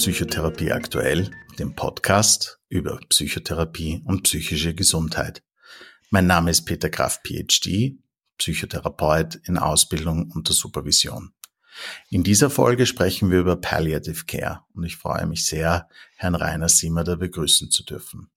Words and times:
Psychotherapie 0.00 0.72
aktuell, 0.72 1.30
dem 1.58 1.74
Podcast 1.74 2.58
über 2.70 2.98
Psychotherapie 3.10 4.00
und 4.06 4.22
psychische 4.22 4.74
Gesundheit. 4.74 5.42
Mein 6.08 6.26
Name 6.26 6.50
ist 6.50 6.62
Peter 6.62 6.88
Graf, 6.88 7.20
PhD, 7.22 7.98
Psychotherapeut 8.38 9.34
in 9.44 9.58
Ausbildung 9.58 10.30
unter 10.34 10.54
Supervision. 10.54 11.34
In 12.08 12.22
dieser 12.22 12.48
Folge 12.48 12.86
sprechen 12.86 13.30
wir 13.30 13.40
über 13.40 13.56
Palliative 13.56 14.24
Care 14.24 14.64
und 14.72 14.84
ich 14.84 14.96
freue 14.96 15.26
mich 15.26 15.44
sehr, 15.44 15.86
Herrn 16.16 16.34
Rainer 16.34 16.70
Simmerder 16.70 17.18
begrüßen 17.18 17.70
zu 17.70 17.84
dürfen. 17.84 18.30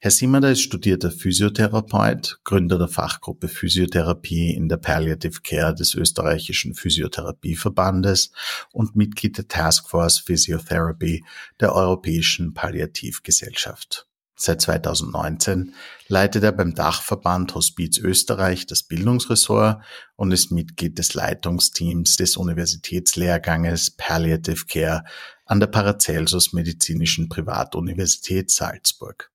Herr 0.00 0.10
Simmerder 0.10 0.50
ist 0.50 0.62
studierter 0.62 1.10
Physiotherapeut, 1.10 2.40
Gründer 2.44 2.78
der 2.78 2.88
Fachgruppe 2.88 3.48
Physiotherapie 3.48 4.54
in 4.54 4.68
der 4.68 4.76
Palliative 4.76 5.40
Care 5.42 5.74
des 5.74 5.94
österreichischen 5.94 6.74
Physiotherapieverbandes 6.74 8.32
und 8.72 8.96
Mitglied 8.96 9.38
der 9.38 9.48
Taskforce 9.48 10.18
Physiotherapy 10.18 11.24
der 11.60 11.74
Europäischen 11.74 12.54
Palliativgesellschaft. 12.54 14.06
Seit 14.34 14.60
2019 14.60 15.74
leitet 16.08 16.42
er 16.42 16.52
beim 16.52 16.74
Dachverband 16.74 17.54
Hospiz 17.54 17.98
Österreich 17.98 18.66
das 18.66 18.82
Bildungsressort 18.82 19.82
und 20.16 20.32
ist 20.32 20.50
Mitglied 20.50 20.98
des 20.98 21.14
Leitungsteams 21.14 22.16
des 22.16 22.36
Universitätslehrganges 22.36 23.92
Palliative 23.92 24.66
Care 24.66 25.04
an 25.44 25.60
der 25.60 25.68
Paracelsus 25.68 26.52
Medizinischen 26.52 27.28
Privatuniversität 27.28 28.50
Salzburg. 28.50 29.31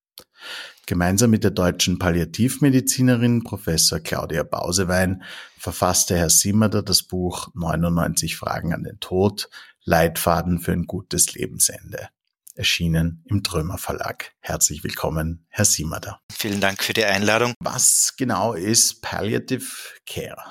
Gemeinsam 0.85 1.31
mit 1.31 1.43
der 1.43 1.51
deutschen 1.51 1.99
Palliativmedizinerin 1.99 3.43
Professor 3.43 3.99
Claudia 3.99 4.43
Bausewein 4.43 5.23
verfasste 5.57 6.15
Herr 6.15 6.29
Simmerder 6.29 6.81
das 6.81 7.03
Buch 7.03 7.49
99 7.55 8.37
Fragen 8.37 8.73
an 8.73 8.83
den 8.83 8.99
Tod, 8.99 9.49
Leitfaden 9.83 10.59
für 10.59 10.71
ein 10.71 10.85
gutes 10.85 11.33
Lebensende. 11.33 12.09
Erschienen 12.55 13.23
im 13.25 13.43
Trömer 13.43 13.77
Verlag. 13.77 14.31
Herzlich 14.39 14.83
willkommen, 14.83 15.45
Herr 15.49 15.65
Simmerder. 15.65 16.21
Vielen 16.31 16.59
Dank 16.59 16.83
für 16.83 16.93
die 16.93 17.05
Einladung. 17.05 17.53
Was 17.59 18.15
genau 18.17 18.53
ist 18.53 19.01
Palliative 19.01 19.67
Care? 20.05 20.41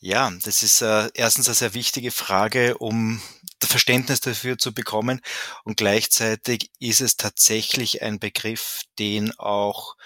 Ja, 0.00 0.30
das 0.44 0.62
ist 0.62 0.82
äh, 0.82 1.08
erstens 1.14 1.48
eine 1.48 1.54
sehr 1.54 1.72
wichtige 1.72 2.10
Frage, 2.10 2.76
um 2.76 3.22
Verständnis 3.66 4.20
dafür 4.20 4.58
zu 4.58 4.72
bekommen. 4.72 5.20
Und 5.64 5.76
gleichzeitig 5.76 6.70
ist 6.78 7.00
es 7.00 7.16
tatsächlich 7.16 8.02
ein 8.02 8.18
Begriff, 8.18 8.82
den 8.98 9.36
auch 9.38 9.96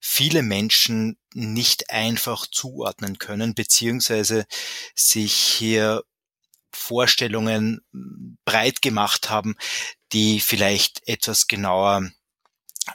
viele 0.00 0.42
Menschen 0.42 1.18
nicht 1.34 1.90
einfach 1.90 2.46
zuordnen 2.46 3.18
können, 3.18 3.54
beziehungsweise 3.54 4.46
sich 4.94 5.32
hier 5.32 6.02
Vorstellungen 6.72 7.80
breit 8.44 8.82
gemacht 8.82 9.30
haben, 9.30 9.56
die 10.12 10.40
vielleicht 10.40 11.06
etwas 11.08 11.46
genauer 11.46 12.08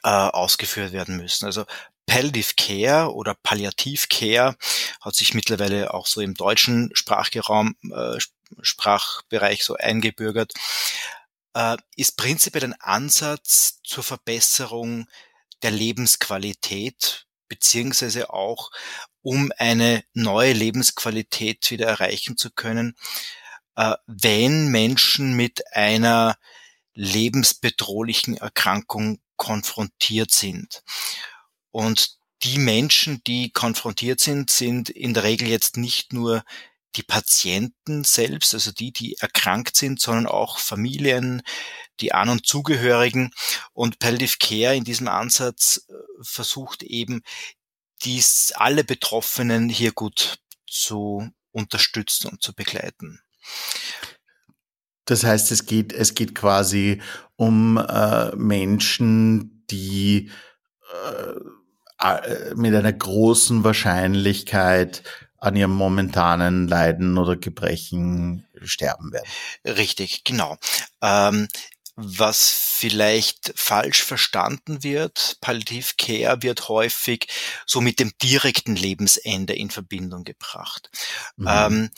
äh, 0.04 0.10
ausgeführt 0.10 0.94
werden 0.94 1.18
müssen. 1.18 1.46
Also 1.46 1.66
Palliative 2.14 2.54
Care 2.56 3.16
oder 3.16 3.34
Palliativ 3.34 4.08
Care 4.08 4.56
hat 5.02 5.16
sich 5.16 5.34
mittlerweile 5.34 5.96
auch 5.96 6.06
so 6.06 6.22
im 6.22 6.36
deutschen 6.36 6.92
Sprachraum, 6.94 7.76
äh, 7.92 8.20
Sprachbereich 8.62 9.64
so 9.64 9.78
eingebürgert, 9.78 10.54
äh, 11.56 11.76
ist 11.96 12.16
prinzipiell 12.16 12.66
ein 12.66 12.80
Ansatz 12.80 13.80
zur 13.84 14.04
Verbesserung 14.04 15.08
der 15.64 15.72
Lebensqualität 15.72 17.26
beziehungsweise 17.48 18.30
auch 18.32 18.70
um 19.24 19.52
eine 19.58 20.04
neue 20.14 20.54
Lebensqualität 20.54 21.72
wieder 21.72 21.88
erreichen 21.88 22.38
zu 22.38 22.52
können, 22.52 22.96
äh, 23.76 23.96
wenn 24.06 24.68
Menschen 24.68 25.34
mit 25.34 25.64
einer 25.76 26.38
lebensbedrohlichen 26.94 28.38
Erkrankung 28.38 29.20
konfrontiert 29.36 30.30
sind. 30.30 30.84
Und 31.74 32.20
die 32.44 32.60
Menschen, 32.60 33.24
die 33.26 33.52
konfrontiert 33.52 34.20
sind, 34.20 34.52
sind 34.52 34.90
in 34.90 35.16
der 35.16 35.24
Regel 35.24 35.48
jetzt 35.48 35.76
nicht 35.76 36.14
nur 36.14 36.44
die 36.96 37.04
Patienten 37.04 38.04
selbst, 38.04 38.54
also 38.54 38.72
die, 38.72 38.92
die 38.92 39.18
erkrankt 39.18 39.76
sind, 39.76 40.00
sondern 40.00 40.28
auch 40.28 40.60
Familien, 40.60 41.42
die 42.00 42.14
An- 42.14 42.30
und 42.30 42.46
Zugehörigen. 42.46 43.32
Und 43.74 43.98
Palliative 43.98 44.38
Care 44.40 44.76
in 44.76 44.84
diesem 44.84 45.08
Ansatz 45.08 45.88
äh, 45.90 45.94
versucht 46.22 46.84
eben, 46.84 47.24
dies 48.04 48.54
alle 48.56 48.84
Betroffenen 48.84 49.68
hier 49.68 49.92
gut 49.92 50.38
zu 50.68 51.28
unterstützen 51.52 52.30
und 52.30 52.44
zu 52.44 52.54
begleiten. 52.54 53.20
Das 55.06 55.24
heißt, 55.24 55.52
es 55.52 55.66
geht, 55.66 55.92
es 55.92 56.14
geht 56.14 56.36
quasi 56.36 57.02
um 57.36 57.78
äh, 57.78 58.36
Menschen, 58.36 59.66
die 59.72 60.30
äh, 60.92 61.34
mit 62.56 62.76
einer 62.76 62.94
großen 62.94 63.64
Wahrscheinlichkeit 63.64 65.04
an 65.38 65.56
ihrem 65.56 65.76
momentanen 65.76 66.68
Leiden 66.68 67.18
oder 67.18 67.36
Gebrechen 67.36 68.46
sterben 68.64 69.12
werden. 69.12 69.28
Richtig, 69.66 70.24
genau. 70.24 70.58
Ähm, 71.02 71.48
was 71.96 72.50
vielleicht 72.52 73.54
falsch 73.56 74.04
verstanden 74.04 74.84
wird, 74.84 75.38
Palliative 75.42 75.94
Care 75.98 76.42
wird 76.42 76.70
häufig 76.70 77.28
so 77.66 77.82
mit 77.82 78.00
dem 78.00 78.12
direkten 78.22 78.76
Lebensende 78.76 79.54
in 79.54 79.70
Verbindung 79.70 80.24
gebracht. 80.24 80.90
Mhm. 81.36 81.48
Ähm, 81.48 81.90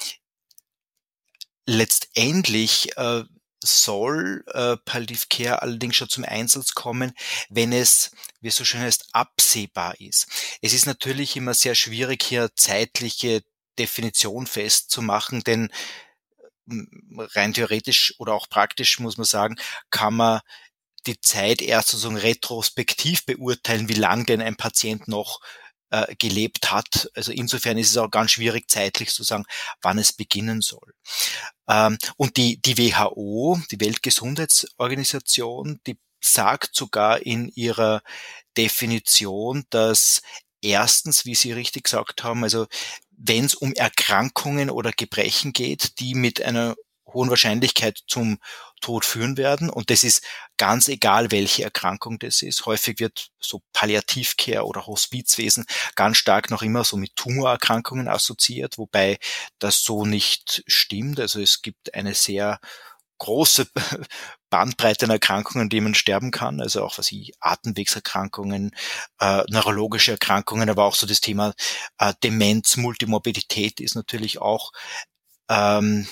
letztendlich 1.65 2.97
äh, 2.97 3.23
soll 3.65 4.43
äh, 4.53 4.77
Palliative 4.85 5.25
Care 5.29 5.61
allerdings 5.61 5.95
schon 5.95 6.09
zum 6.09 6.23
Einsatz 6.23 6.73
kommen, 6.73 7.13
wenn 7.49 7.73
es, 7.73 8.11
wie 8.41 8.49
es 8.49 8.55
so 8.55 8.65
schön 8.65 8.81
heißt, 8.81 9.09
absehbar 9.11 9.99
ist. 9.99 10.27
Es 10.61 10.73
ist 10.73 10.85
natürlich 10.85 11.35
immer 11.35 11.53
sehr 11.53 11.75
schwierig, 11.75 12.23
hier 12.23 12.49
zeitliche 12.55 13.43
Definition 13.77 14.47
festzumachen, 14.47 15.41
denn 15.41 15.69
rein 17.17 17.53
theoretisch 17.53 18.15
oder 18.17 18.33
auch 18.33 18.49
praktisch 18.49 18.99
muss 18.99 19.17
man 19.17 19.25
sagen, 19.25 19.55
kann 19.89 20.15
man 20.15 20.41
die 21.05 21.19
Zeit 21.21 21.61
erst 21.61 21.89
sozusagen 21.89 22.17
retrospektiv 22.17 23.25
beurteilen, 23.25 23.89
wie 23.89 23.93
lang 23.93 24.25
denn 24.25 24.41
ein 24.41 24.55
Patient 24.55 25.07
noch 25.07 25.39
äh, 25.89 26.15
gelebt 26.17 26.71
hat. 26.71 27.09
Also 27.13 27.31
insofern 27.31 27.77
ist 27.77 27.91
es 27.91 27.97
auch 27.97 28.09
ganz 28.09 28.31
schwierig 28.31 28.69
zeitlich 28.69 29.11
zu 29.11 29.23
sagen, 29.23 29.45
wann 29.81 29.97
es 29.97 30.13
beginnen 30.13 30.61
soll. 30.61 30.93
Ähm, 31.67 31.97
und 32.17 32.37
die, 32.37 32.61
die 32.61 32.77
WHO, 32.77 33.59
die 33.71 33.79
Weltgesundheitsorganisation, 33.79 35.79
die 35.87 35.97
sagt 36.21 36.75
sogar 36.75 37.21
in 37.21 37.49
ihrer 37.49 38.01
Definition, 38.57 39.65
dass 39.69 40.21
erstens, 40.61 41.25
wie 41.25 41.35
Sie 41.35 41.51
richtig 41.51 41.83
gesagt 41.83 42.23
haben, 42.23 42.43
also 42.43 42.67
wenn 43.11 43.45
es 43.45 43.55
um 43.55 43.73
Erkrankungen 43.73 44.69
oder 44.69 44.91
Gebrechen 44.91 45.53
geht, 45.53 45.99
die 45.99 46.15
mit 46.15 46.41
einer 46.41 46.75
hohen 47.15 47.31
Wahrscheinlichkeit 47.31 47.99
zum 48.07 48.37
Tod 48.81 49.05
führen 49.05 49.37
werden. 49.37 49.69
Und 49.71 49.89
das 49.89 50.03
ist 50.03 50.23
ganz 50.57 50.87
egal, 50.87 51.31
welche 51.31 51.63
Erkrankung 51.63 52.19
das 52.19 52.43
ist. 52.43 52.67
Häufig 52.67 52.99
wird 52.99 53.29
so 53.39 53.61
Palliativcare 53.73 54.65
oder 54.65 54.85
Hospizwesen 54.85 55.65
ganz 55.95 56.17
stark 56.17 56.51
noch 56.51 56.61
immer 56.61 56.83
so 56.83 56.97
mit 56.97 57.15
Tumorerkrankungen 57.15 58.07
assoziiert, 58.07 58.77
wobei 58.77 59.17
das 59.57 59.81
so 59.81 60.05
nicht 60.05 60.63
stimmt. 60.67 61.19
Also 61.19 61.41
es 61.41 61.63
gibt 61.63 61.95
eine 61.95 62.13
sehr 62.13 62.59
große 63.17 63.67
Bandbreite 64.49 65.05
an 65.05 65.11
Erkrankungen, 65.11 65.69
die 65.69 65.81
man 65.81 65.95
sterben 65.95 66.31
kann, 66.31 66.61
also 66.61 66.83
auch 66.83 66.97
was 66.97 67.11
ich 67.11 67.33
Atemwegserkrankungen, 67.39 68.71
äh, 69.19 69.43
neurologische 69.49 70.11
Erkrankungen, 70.11 70.69
aber 70.69 70.83
auch 70.83 70.95
so 70.95 71.07
das 71.07 71.21
Thema 71.21 71.53
äh, 71.97 72.13
Demenz, 72.23 72.77
Multimorbidität 72.77 73.79
ist 73.79 73.95
natürlich 73.95 74.39
auch 74.39 74.71
ähm, 75.49 76.07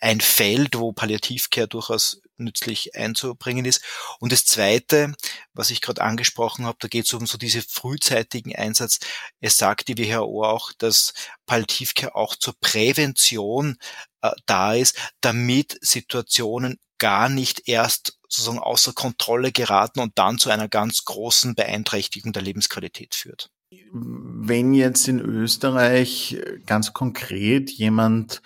ein 0.00 0.20
Feld, 0.20 0.78
wo 0.78 0.92
Palliativcare 0.92 1.68
durchaus 1.68 2.20
nützlich 2.36 2.94
einzubringen 2.94 3.64
ist. 3.64 3.82
Und 4.20 4.32
das 4.32 4.44
Zweite, 4.44 5.14
was 5.52 5.70
ich 5.70 5.80
gerade 5.80 6.02
angesprochen 6.02 6.66
habe, 6.66 6.78
da 6.80 6.88
geht 6.88 7.06
es 7.06 7.14
um 7.14 7.26
so 7.26 7.38
diese 7.38 7.62
frühzeitigen 7.62 8.54
Einsatz. 8.54 9.00
Es 9.40 9.56
sagt 9.56 9.88
die 9.88 9.98
WHO 9.98 10.44
auch, 10.44 10.72
dass 10.78 11.12
Palliativcare 11.46 12.14
auch 12.14 12.36
zur 12.36 12.54
Prävention 12.60 13.76
äh, 14.22 14.30
da 14.46 14.74
ist, 14.74 14.96
damit 15.20 15.78
Situationen 15.80 16.78
gar 16.98 17.28
nicht 17.28 17.68
erst 17.68 18.18
sozusagen 18.28 18.58
außer 18.58 18.92
Kontrolle 18.92 19.52
geraten 19.52 20.00
und 20.00 20.18
dann 20.18 20.38
zu 20.38 20.50
einer 20.50 20.68
ganz 20.68 21.04
großen 21.04 21.54
Beeinträchtigung 21.54 22.32
der 22.32 22.42
Lebensqualität 22.42 23.14
führt. 23.14 23.50
Wenn 23.92 24.74
jetzt 24.74 25.08
in 25.08 25.20
Österreich 25.20 26.38
ganz 26.66 26.92
konkret 26.92 27.70
jemand 27.70 28.42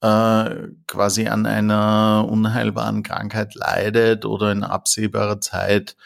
äh, 0.00 0.68
quasi 0.86 1.28
an 1.28 1.46
einer 1.46 2.26
unheilbaren 2.28 3.02
Krankheit 3.02 3.54
leidet 3.54 4.24
oder 4.24 4.52
in 4.52 4.62
absehbarer 4.62 5.40
Zeit 5.40 5.96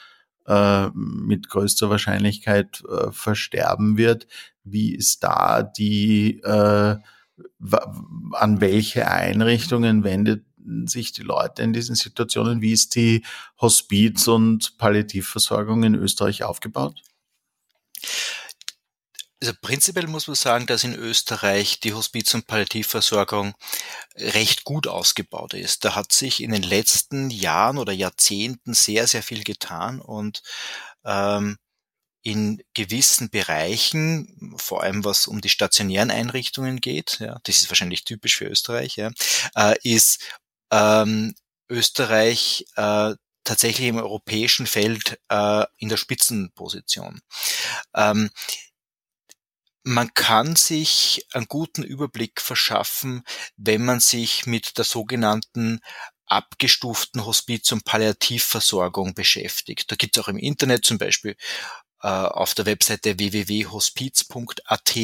äh, 0.47 0.89
mit 0.95 1.49
größter 1.49 1.91
Wahrscheinlichkeit 1.91 2.83
äh, 2.89 3.11
versterben 3.13 3.97
wird. 3.97 4.27
Wie 4.65 4.95
ist 4.95 5.23
da 5.23 5.63
die, 5.63 6.41
äh, 6.41 6.97
an 8.33 8.61
welche 8.61 9.11
Einrichtungen 9.11 10.05
wendet 10.05 10.45
sich 10.85 11.13
die 11.13 11.23
Leute 11.23 11.63
in 11.63 11.73
diesen 11.73 11.95
Situationen? 11.95 12.61
Wie 12.61 12.73
ist 12.73 12.95
die 12.95 13.25
Hospiz- 13.61 14.29
und 14.29 14.77
Palliativversorgung 14.79 15.83
in 15.83 15.95
Österreich 15.95 16.45
aufgebaut? 16.45 17.03
Also 19.43 19.55
prinzipiell 19.63 20.07
muss 20.07 20.27
man 20.27 20.37
sagen, 20.37 20.67
dass 20.67 20.85
in 20.85 20.95
Österreich 20.95 21.81
die 21.81 21.95
Hospiz- 21.95 22.35
und 22.35 22.47
Palliativversorgung 22.47 23.55
recht 24.17 24.65
gut 24.65 24.87
ausgebaut 24.87 25.55
ist. 25.55 25.85
Da 25.85 25.95
hat 25.95 26.13
sich 26.13 26.43
in 26.43 26.53
den 26.53 26.63
letzten 26.63 27.31
Jahren 27.31 27.79
oder 27.79 27.93
Jahrzehnten 27.93 28.75
sehr, 28.75 29.07
sehr 29.07 29.23
viel 29.23 29.43
getan 29.45 30.01
und 30.01 30.43
ähm, 31.05 31.57
in 32.23 32.63
gewissen 32.75 33.31
Bereichen, 33.31 34.55
vor 34.59 34.83
allem 34.83 35.05
was 35.05 35.27
um 35.27 35.41
die 35.41 35.49
stationären 35.49 36.11
Einrichtungen 36.11 36.81
geht, 36.81 37.19
ja, 37.21 37.39
das 37.45 37.57
ist 37.57 37.71
wahrscheinlich 37.71 38.05
typisch 38.05 38.37
für 38.37 38.47
Österreich, 38.47 38.97
ja, 38.97 39.11
äh, 39.57 39.77
ist 39.83 40.23
ähm, 40.71 41.35
Österreich 41.71 42.67
äh, 42.77 43.15
tatsächlich 43.45 43.89
im 43.89 43.97
europäischen 43.97 44.67
Feld 44.67 45.19
äh, 45.31 45.65
in 45.79 45.89
der 45.89 45.97
Spitzenposition. 45.97 47.21
Ähm, 47.95 48.31
man 49.83 50.13
kann 50.15 50.57
sich 50.57 51.27
einen 51.33 51.47
guten 51.47 51.83
Überblick 51.83 52.41
verschaffen, 52.41 53.23
wenn 53.57 53.85
man 53.85 54.01
sich 54.01 54.47
mit 54.47 54.77
der 54.79 54.85
sogenannten 54.85 55.81
abgestuften 56.27 57.25
Hospiz- 57.27 57.73
und 57.73 57.85
Palliativversorgung 57.85 59.15
beschäftigt. 59.15 59.91
Da 59.91 59.97
gibt 59.97 60.17
es 60.17 60.23
auch 60.23 60.29
im 60.29 60.39
Internet 60.39 60.85
zum 60.85 60.99
Beispiel 60.99 61.37
äh, 62.03 62.09
auf 62.09 62.55
der 62.55 62.67
Webseite 62.67 63.19
www.hospiz.at 63.19 64.97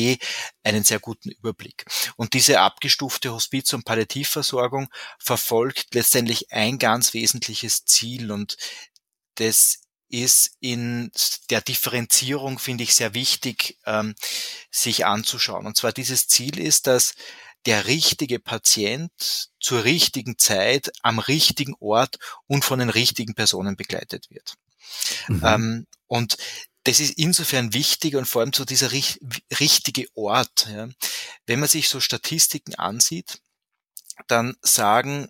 einen 0.63 0.85
sehr 0.85 1.01
guten 1.01 1.31
Überblick. 1.31 1.85
Und 2.17 2.35
diese 2.35 2.61
abgestufte 2.61 3.33
Hospiz- 3.33 3.73
und 3.73 3.85
Palliativversorgung 3.85 4.89
verfolgt 5.19 5.95
letztendlich 5.95 6.53
ein 6.53 6.79
ganz 6.79 7.13
wesentliches 7.13 7.85
Ziel 7.85 8.31
und 8.31 8.57
das 9.35 9.81
ist 10.09 10.53
in 10.61 11.11
der 11.51 11.61
Differenzierung, 11.61 12.59
finde 12.59 12.85
ich, 12.85 12.95
sehr 12.95 13.15
wichtig, 13.15 13.79
ähm, 13.87 14.15
sich 14.71 15.05
anzuschauen. 15.05 15.67
Und 15.67 15.77
zwar 15.77 15.93
dieses 15.93 16.29
Ziel 16.29 16.59
ist, 16.59 16.87
dass 16.87 17.15
der 17.67 17.87
richtige 17.87 18.39
Patient 18.39 19.11
zur 19.61 19.85
richtigen 19.85 20.39
Zeit 20.39 20.93
am 21.03 21.19
richtigen 21.19 21.75
Ort 21.81 22.19
und 22.47 22.65
von 22.65 22.79
den 22.79 22.91
richtigen 22.91 23.35
Personen 23.35 23.77
begleitet 23.77 24.31
wird. 24.31 24.55
Mhm. 25.29 25.43
Ähm, 25.45 25.87
und 26.07 26.37
das 26.85 27.01
ist 27.01 27.19
insofern 27.19 27.75
wichtig 27.75 28.15
und 28.15 28.27
vor 28.27 28.43
allem 28.43 28.53
so 28.53 28.65
dieser 28.65 28.93
rich 28.93 29.19
richtige 29.59 30.07
Ort. 30.15 30.69
Ja. 30.71 30.89
Wenn 31.47 31.59
man 31.59 31.69
sich 31.69 31.89
so 31.89 31.99
Statistiken 31.99 32.77
ansieht, 32.77 33.41
dann 34.29 34.57
sagen 34.63 35.29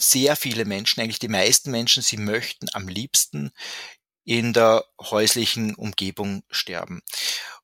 sehr 0.00 0.36
viele 0.36 0.64
Menschen, 0.64 1.00
eigentlich 1.00 1.18
die 1.18 1.28
meisten 1.28 1.70
Menschen, 1.70 2.02
sie 2.02 2.16
möchten 2.16 2.68
am 2.72 2.88
liebsten 2.88 3.50
in 4.24 4.52
der 4.52 4.84
häuslichen 5.00 5.74
Umgebung 5.74 6.42
sterben. 6.50 7.02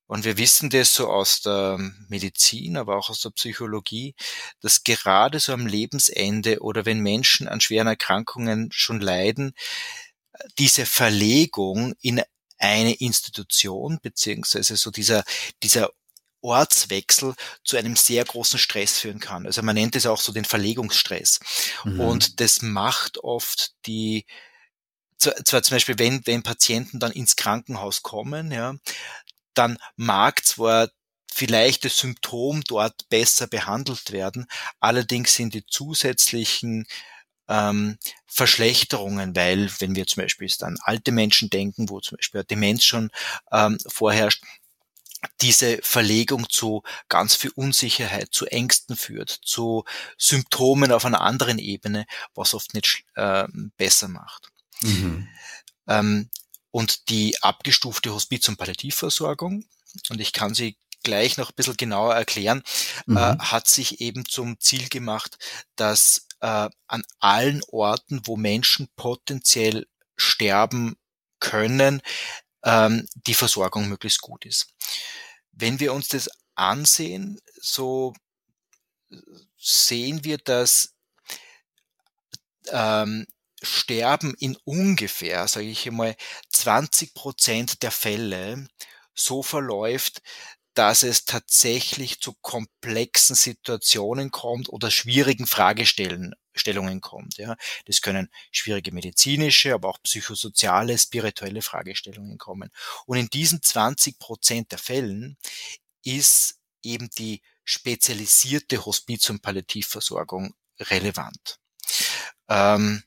Und 0.06 0.24
wir 0.24 0.38
wissen 0.38 0.70
das 0.70 0.94
so 0.94 1.08
aus 1.08 1.40
der 1.40 1.78
Medizin, 2.08 2.76
aber 2.76 2.96
auch 2.96 3.10
aus 3.10 3.20
der 3.20 3.30
Psychologie, 3.30 4.14
dass 4.60 4.84
gerade 4.84 5.40
so 5.40 5.52
am 5.52 5.66
Lebensende 5.66 6.60
oder 6.60 6.84
wenn 6.86 7.00
Menschen 7.00 7.48
an 7.48 7.60
schweren 7.60 7.88
Erkrankungen 7.88 8.70
schon 8.72 9.00
leiden, 9.00 9.52
diese 10.58 10.86
Verlegung 10.86 11.94
in 12.00 12.22
eine 12.58 12.94
Institution 12.94 13.98
beziehungsweise 14.00 14.76
so 14.76 14.90
dieser, 14.90 15.24
dieser 15.62 15.90
Ortswechsel 16.46 17.34
zu 17.64 17.76
einem 17.76 17.96
sehr 17.96 18.24
großen 18.24 18.58
Stress 18.58 18.98
führen 18.98 19.20
kann. 19.20 19.46
Also 19.46 19.62
man 19.62 19.74
nennt 19.74 19.96
es 19.96 20.06
auch 20.06 20.20
so 20.20 20.32
den 20.32 20.44
Verlegungsstress. 20.44 21.40
Mhm. 21.84 22.00
Und 22.00 22.40
das 22.40 22.62
macht 22.62 23.18
oft 23.18 23.72
die, 23.86 24.24
zwar 25.18 25.62
zum 25.62 25.74
Beispiel, 25.74 25.98
wenn, 25.98 26.26
wenn 26.26 26.42
Patienten 26.42 27.00
dann 27.00 27.12
ins 27.12 27.36
Krankenhaus 27.36 28.02
kommen, 28.02 28.52
ja, 28.52 28.74
dann 29.54 29.78
mag 29.96 30.44
zwar 30.44 30.88
vielleicht 31.32 31.84
das 31.84 31.98
Symptom 31.98 32.62
dort 32.66 33.08
besser 33.08 33.46
behandelt 33.46 34.12
werden, 34.12 34.46
allerdings 34.80 35.34
sind 35.34 35.54
die 35.54 35.66
zusätzlichen 35.66 36.86
ähm, 37.48 37.98
Verschlechterungen, 38.26 39.36
weil 39.36 39.70
wenn 39.78 39.94
wir 39.94 40.06
zum 40.06 40.22
Beispiel 40.22 40.50
an 40.60 40.76
alte 40.82 41.12
Menschen 41.12 41.50
denken, 41.50 41.88
wo 41.88 42.00
zum 42.00 42.16
Beispiel 42.16 42.44
Demenz 42.44 42.84
schon 42.84 43.10
ähm, 43.52 43.78
vorherrscht, 43.86 44.42
diese 45.40 45.78
Verlegung 45.82 46.48
zu 46.48 46.82
ganz 47.08 47.34
viel 47.34 47.50
Unsicherheit, 47.54 48.28
zu 48.32 48.46
Ängsten 48.46 48.96
führt, 48.96 49.30
zu 49.30 49.84
Symptomen 50.18 50.92
auf 50.92 51.04
einer 51.04 51.20
anderen 51.20 51.58
Ebene, 51.58 52.06
was 52.34 52.54
oft 52.54 52.74
nicht 52.74 53.04
äh, 53.14 53.46
besser 53.76 54.08
macht. 54.08 54.50
Mhm. 54.82 55.28
Ähm, 55.88 56.30
und 56.70 57.08
die 57.08 57.42
abgestufte 57.42 58.12
Hospiz- 58.12 58.48
und 58.48 58.58
Palliativversorgung, 58.58 59.64
und 60.10 60.20
ich 60.20 60.32
kann 60.32 60.54
sie 60.54 60.76
gleich 61.02 61.36
noch 61.36 61.50
ein 61.50 61.54
bisschen 61.54 61.76
genauer 61.76 62.14
erklären, 62.14 62.62
äh, 63.06 63.10
mhm. 63.10 63.16
äh, 63.16 63.38
hat 63.38 63.68
sich 63.68 64.00
eben 64.00 64.26
zum 64.26 64.58
Ziel 64.60 64.88
gemacht, 64.88 65.38
dass 65.76 66.26
äh, 66.40 66.68
an 66.86 67.02
allen 67.18 67.62
Orten, 67.68 68.22
wo 68.24 68.36
Menschen 68.36 68.88
potenziell 68.96 69.86
sterben 70.16 70.96
können, 71.40 72.02
ähm, 72.66 73.08
die 73.14 73.34
Versorgung 73.34 73.88
möglichst 73.88 74.20
gut 74.20 74.44
ist. 74.44 74.74
Wenn 75.52 75.80
wir 75.80 75.94
uns 75.94 76.08
das 76.08 76.28
ansehen, 76.54 77.40
so 77.60 78.12
sehen 79.56 80.24
wir, 80.24 80.36
dass 80.38 80.94
ähm, 82.70 83.26
Sterben 83.62 84.34
in 84.34 84.56
ungefähr, 84.64 85.48
sage 85.48 85.66
ich 85.66 85.86
einmal, 85.86 86.14
20 86.50 87.14
Prozent 87.14 87.82
der 87.82 87.90
Fälle 87.90 88.68
so 89.14 89.42
verläuft, 89.42 90.20
dass 90.74 91.02
es 91.02 91.24
tatsächlich 91.24 92.20
zu 92.20 92.34
komplexen 92.42 93.34
Situationen 93.34 94.30
kommt 94.30 94.68
oder 94.68 94.90
schwierigen 94.90 95.46
Fragestellungen 96.56 97.00
kommt. 97.00 97.36
Ja. 97.36 97.56
Das 97.84 98.00
können 98.00 98.28
schwierige 98.50 98.92
medizinische, 98.92 99.74
aber 99.74 99.88
auch 99.88 100.02
psychosoziale, 100.02 100.98
spirituelle 100.98 101.62
Fragestellungen 101.62 102.38
kommen. 102.38 102.70
Und 103.06 103.18
in 103.18 103.28
diesen 103.28 103.62
20 103.62 104.18
Prozent 104.18 104.72
der 104.72 104.78
Fällen 104.78 105.36
ist 106.02 106.58
eben 106.82 107.10
die 107.18 107.42
spezialisierte 107.64 108.84
Hospiz- 108.84 109.28
und 109.28 109.42
Palliativversorgung 109.42 110.54
relevant. 110.80 111.58
Ähm, 112.48 113.02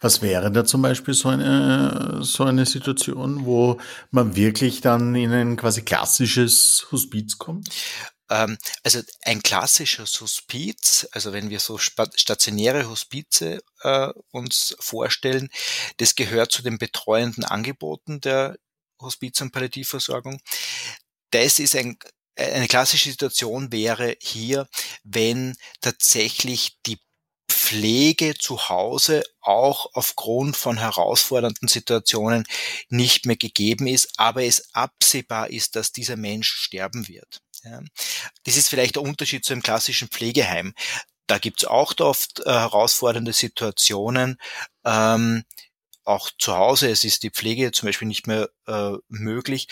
was 0.00 0.22
wäre 0.22 0.52
da 0.52 0.64
zum 0.64 0.80
Beispiel 0.80 1.12
so 1.12 1.28
eine, 1.28 2.20
so 2.22 2.44
eine 2.44 2.66
Situation, 2.66 3.44
wo 3.46 3.80
man 4.12 4.36
wirklich 4.36 4.80
dann 4.80 5.12
in 5.16 5.32
ein 5.32 5.56
quasi 5.56 5.82
klassisches 5.82 6.86
Hospiz 6.92 7.36
kommt? 7.36 7.68
Ähm, 8.30 8.58
also 8.82 9.00
ein 9.22 9.42
klassisches 9.42 10.20
Hospiz, 10.20 11.08
also 11.12 11.32
wenn 11.32 11.50
wir 11.50 11.60
so 11.60 11.78
stationäre 11.78 12.88
Hospize 12.88 13.60
äh, 13.82 14.08
uns 14.32 14.76
vorstellen, 14.80 15.48
das 15.98 16.14
gehört 16.14 16.52
zu 16.52 16.62
den 16.62 16.78
betreuenden 16.78 17.44
Angeboten 17.44 18.20
der 18.20 18.56
Hospiz- 19.00 19.40
und 19.40 19.52
Palliativversorgung. 19.52 20.40
Das 21.30 21.58
ist 21.58 21.76
ein 21.76 21.98
eine 22.38 22.68
klassische 22.68 23.10
Situation 23.10 23.72
wäre 23.72 24.16
hier, 24.20 24.68
wenn 25.04 25.56
tatsächlich 25.80 26.76
die 26.86 26.98
Pflege 27.50 28.34
zu 28.38 28.68
Hause 28.68 29.24
auch 29.40 29.86
aufgrund 29.94 30.56
von 30.56 30.76
herausfordernden 30.76 31.68
Situationen 31.68 32.44
nicht 32.88 33.26
mehr 33.26 33.36
gegeben 33.36 33.86
ist, 33.86 34.18
aber 34.18 34.44
es 34.44 34.74
absehbar 34.74 35.50
ist, 35.50 35.76
dass 35.76 35.92
dieser 35.92 36.16
Mensch 36.16 36.48
sterben 36.48 37.08
wird. 37.08 37.40
Ja. 37.68 37.80
Das 38.44 38.56
ist 38.56 38.68
vielleicht 38.68 38.96
der 38.96 39.02
Unterschied 39.02 39.44
zu 39.44 39.52
einem 39.52 39.62
klassischen 39.62 40.08
Pflegeheim. 40.08 40.74
Da 41.26 41.38
gibt 41.38 41.62
es 41.62 41.68
auch 41.68 41.98
oft 41.98 42.40
äh, 42.40 42.50
herausfordernde 42.50 43.32
Situationen. 43.32 44.38
Ähm, 44.84 45.44
auch 46.04 46.30
zu 46.38 46.56
Hause, 46.56 46.88
es 46.88 47.02
ist 47.02 47.24
die 47.24 47.30
Pflege 47.30 47.72
zum 47.72 47.88
Beispiel 47.88 48.06
nicht 48.06 48.28
mehr 48.28 48.48
äh, 48.68 48.92
möglich, 49.08 49.66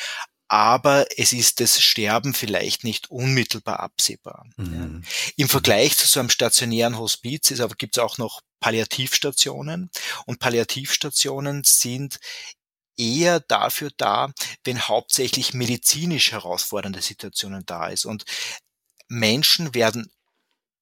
aber 0.49 1.07
es 1.17 1.33
ist 1.33 1.61
das 1.61 1.81
Sterben 1.81 2.35
vielleicht 2.35 2.85
nicht 2.85 3.11
unmittelbar 3.11 3.81
absehbar. 3.81 4.47
Mhm. 4.57 5.03
Ja. 5.05 5.11
Im 5.37 5.49
Vergleich 5.49 5.97
zu 5.97 6.07
so 6.07 6.21
einem 6.21 6.31
stationären 6.31 6.99
Hospiz 6.99 7.51
ist 7.51 7.61
aber 7.61 7.75
gibt 7.77 7.97
es 7.97 8.03
auch 8.03 8.19
noch 8.19 8.41
Palliativstationen 8.61 9.91
und 10.27 10.39
Palliativstationen 10.41 11.65
sind 11.65 12.19
eher 12.97 13.41
dafür 13.41 13.91
da, 13.97 14.33
wenn 14.65 14.81
hauptsächlich 14.81 15.55
medizinisch 15.55 16.33
herausfordernde 16.33 17.03
Situationen 17.03 17.65
da 17.67 17.89
ist. 17.89 18.05
Und 18.05 18.25
Menschen 19.09 19.75
werden 19.75 20.11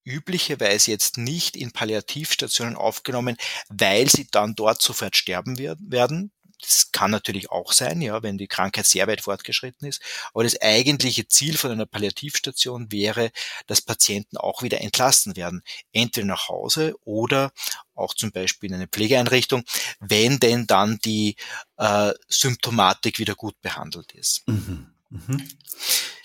üblicherweise 0.04 0.90
jetzt 0.90 1.16
nicht 1.16 1.56
in 1.56 1.72
Palliativstationen 1.72 2.76
aufgenommen, 2.76 3.36
weil 3.68 4.08
sie 4.08 4.26
dann 4.30 4.54
dort 4.54 4.82
sofort 4.82 5.16
sterben 5.16 5.58
werden, 5.58 6.32
das 6.62 6.92
kann 6.92 7.10
natürlich 7.10 7.50
auch 7.50 7.72
sein, 7.72 8.00
ja, 8.00 8.22
wenn 8.22 8.38
die 8.38 8.46
Krankheit 8.46 8.86
sehr 8.86 9.06
weit 9.08 9.20
fortgeschritten 9.20 9.86
ist. 9.86 10.00
Aber 10.32 10.44
das 10.44 10.60
eigentliche 10.60 11.26
Ziel 11.28 11.56
von 11.56 11.72
einer 11.72 11.86
Palliativstation 11.86 12.90
wäre, 12.92 13.30
dass 13.66 13.82
Patienten 13.82 14.36
auch 14.36 14.62
wieder 14.62 14.80
entlassen 14.80 15.36
werden. 15.36 15.62
Entweder 15.92 16.26
nach 16.26 16.48
Hause 16.48 16.94
oder 17.04 17.52
auch 17.94 18.14
zum 18.14 18.30
Beispiel 18.30 18.70
in 18.70 18.76
eine 18.76 18.88
Pflegeeinrichtung, 18.88 19.64
wenn 20.00 20.38
denn 20.38 20.66
dann 20.66 20.98
die 21.04 21.36
äh, 21.76 22.12
Symptomatik 22.28 23.18
wieder 23.18 23.34
gut 23.34 23.60
behandelt 23.60 24.12
ist. 24.12 24.46
Mhm. 24.46 24.86
Mhm. 25.10 25.48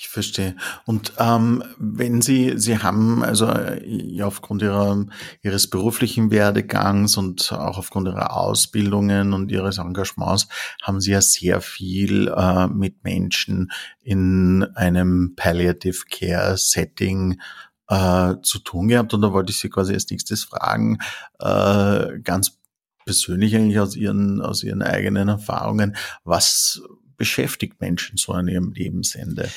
Ich 0.08 0.14
verstehe. 0.14 0.56
Und 0.86 1.12
ähm, 1.18 1.62
wenn 1.78 2.22
Sie, 2.22 2.54
Sie 2.56 2.78
haben 2.78 3.26
also 3.26 3.52
ja, 3.84 4.26
aufgrund 4.26 4.62
Ihrer, 4.62 5.06
Ihres 5.44 5.70
beruflichen 5.70 6.32
Werdegangs 6.32 7.18
und 7.18 7.52
auch 7.52 7.78
aufgrund 7.78 8.08
Ihrer 8.08 8.34
Ausbildungen 8.38 9.34
und 9.34 9.52
Ihres 9.52 9.80
Engagements 9.80 10.48
haben 10.82 11.02
Sie 11.02 11.12
ja 11.12 11.20
sehr 11.20 11.60
viel 11.60 12.30
äh, 12.30 12.68
mit 12.68 13.04
Menschen 13.04 13.70
in 14.02 14.64
einem 14.76 15.34
Palliative 15.36 16.06
Care 16.10 16.56
Setting 16.56 17.42
äh, 17.90 18.36
zu 18.44 18.60
tun 18.60 18.88
gehabt. 18.88 19.14
Und 19.14 19.22
da 19.24 19.34
wollte 19.34 19.52
ich 19.52 19.60
Sie 19.60 19.70
quasi 19.70 19.94
als 19.94 20.10
nächstes 20.10 20.46
fragen, 20.46 21.00
äh, 21.40 22.18
ganz 22.24 22.58
persönlich 23.04 23.58
eigentlich 23.58 23.80
aus 23.80 23.98
Ihren, 23.98 24.40
aus 24.40 24.64
Ihren 24.64 24.84
eigenen 24.84 25.28
Erfahrungen, 25.28 25.98
was 26.24 26.82
beschäftigt 27.18 27.82
Menschen 27.82 28.16
so 28.16 28.32
an 28.32 28.48
ihrem 28.48 28.72
Lebensende? 28.72 29.50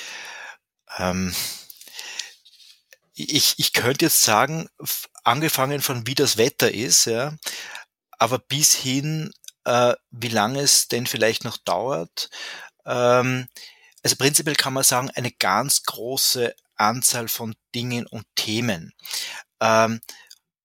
Ähm, 0.99 1.35
ich, 3.15 3.55
ich 3.59 3.73
könnte 3.73 4.07
jetzt 4.07 4.23
sagen, 4.23 4.69
angefangen 5.25 5.83
von 5.83 6.07
wie 6.07 6.15
das 6.15 6.37
Wetter 6.37 6.73
ist, 6.73 7.05
ja, 7.07 7.37
aber 8.19 8.39
bis 8.39 8.75
hin, 8.75 9.33
äh, 9.65 9.95
wie 10.11 10.29
lange 10.29 10.61
es 10.61 10.89
denn 10.89 11.07
vielleicht 11.07 11.45
noch 11.45 11.59
dauert. 11.59 12.31
Ähm, 12.87 13.49
also 14.03 14.17
prinzipiell 14.17 14.57
kann 14.57 14.73
man 14.73 14.85
sagen, 14.85 15.11
eine 15.11 15.33
ganz 15.33 15.83
große 15.83 16.55
Anzahl 16.77 17.29
von 17.29 17.55
Dingen 17.75 18.07
und 18.07 18.25
Themen. 18.35 18.93
Ähm, 19.61 20.01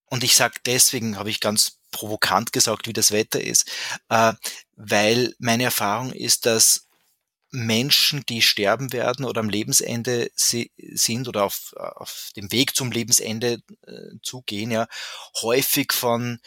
und 0.06 0.24
ich 0.24 0.36
sage 0.36 0.56
deswegen, 0.66 1.18
habe 1.18 1.30
ich 1.30 1.40
ganz 1.42 1.80
provokant 1.92 2.52
gesagt, 2.54 2.88
wie 2.88 2.94
das 2.94 3.12
Wetter 3.12 3.42
ist, 3.42 3.70
äh, 4.10 4.34
weil 4.76 5.34
meine 5.40 5.64
Erfahrung 5.64 6.12
ist, 6.14 6.46
dass 6.46 6.85
Menschen, 7.56 8.26
die 8.28 8.42
sterben 8.42 8.94
werden 8.94 9.26
oder 9.26 9.40
am 9.40 9.50
Lebensende 9.50 10.30
sind 10.36 11.28
oder 11.28 11.44
auf, 11.46 11.74
auf 11.74 12.32
dem 12.36 12.52
Weg 12.52 12.76
zum 12.76 12.92
Lebensende 12.92 13.60
äh, 13.88 14.18
zugehen, 14.22 14.72
ja, 14.72 14.88
häufig 15.42 15.94
von 15.94 16.40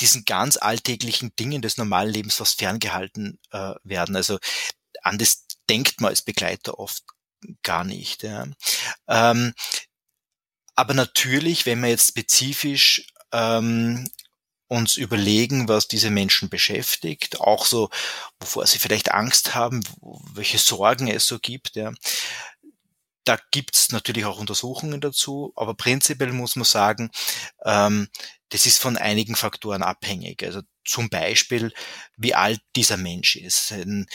diesen 0.00 0.24
ganz 0.24 0.56
alltäglichen 0.56 1.34
Dingen 1.36 1.62
des 1.62 1.76
normalen 1.76 2.12
Lebens 2.12 2.36
fast 2.36 2.58
ferngehalten 2.58 3.38
äh, 3.50 3.74
werden. 3.82 4.16
Also 4.16 4.38
an 5.02 5.18
das 5.18 5.46
denkt 5.68 6.00
man 6.00 6.10
als 6.10 6.22
Begleiter 6.22 6.78
oft 6.78 7.02
gar 7.62 7.84
nicht. 7.84 8.22
Ja. 8.22 8.46
Ähm, 9.08 9.54
aber 10.74 10.94
natürlich, 10.94 11.66
wenn 11.66 11.80
man 11.80 11.90
jetzt 11.90 12.08
spezifisch 12.08 13.06
ähm, 13.32 14.08
uns 14.68 14.96
überlegen, 14.96 15.66
was 15.66 15.88
diese 15.88 16.10
Menschen 16.10 16.48
beschäftigt, 16.48 17.40
auch 17.40 17.66
so, 17.66 17.90
wovor 18.38 18.66
sie 18.66 18.78
vielleicht 18.78 19.12
Angst 19.12 19.54
haben, 19.54 19.82
welche 20.34 20.58
Sorgen 20.58 21.08
es 21.08 21.26
so 21.26 21.38
gibt. 21.38 21.74
Ja. 21.74 21.92
Da 23.24 23.38
gibt's 23.50 23.90
natürlich 23.92 24.26
auch 24.26 24.38
Untersuchungen 24.38 25.00
dazu, 25.00 25.52
aber 25.56 25.74
prinzipiell 25.74 26.32
muss 26.32 26.56
man 26.56 26.64
sagen, 26.64 27.10
ähm, 27.64 28.08
das 28.50 28.66
ist 28.66 28.78
von 28.78 28.96
einigen 28.96 29.36
Faktoren 29.36 29.82
abhängig. 29.82 30.42
Also 30.42 30.62
zum 30.84 31.08
Beispiel, 31.10 31.72
wie 32.16 32.34
alt 32.34 32.60
dieser 32.76 32.96
Mensch 32.96 33.36
ist. 33.36 33.72
Ein, 33.72 34.06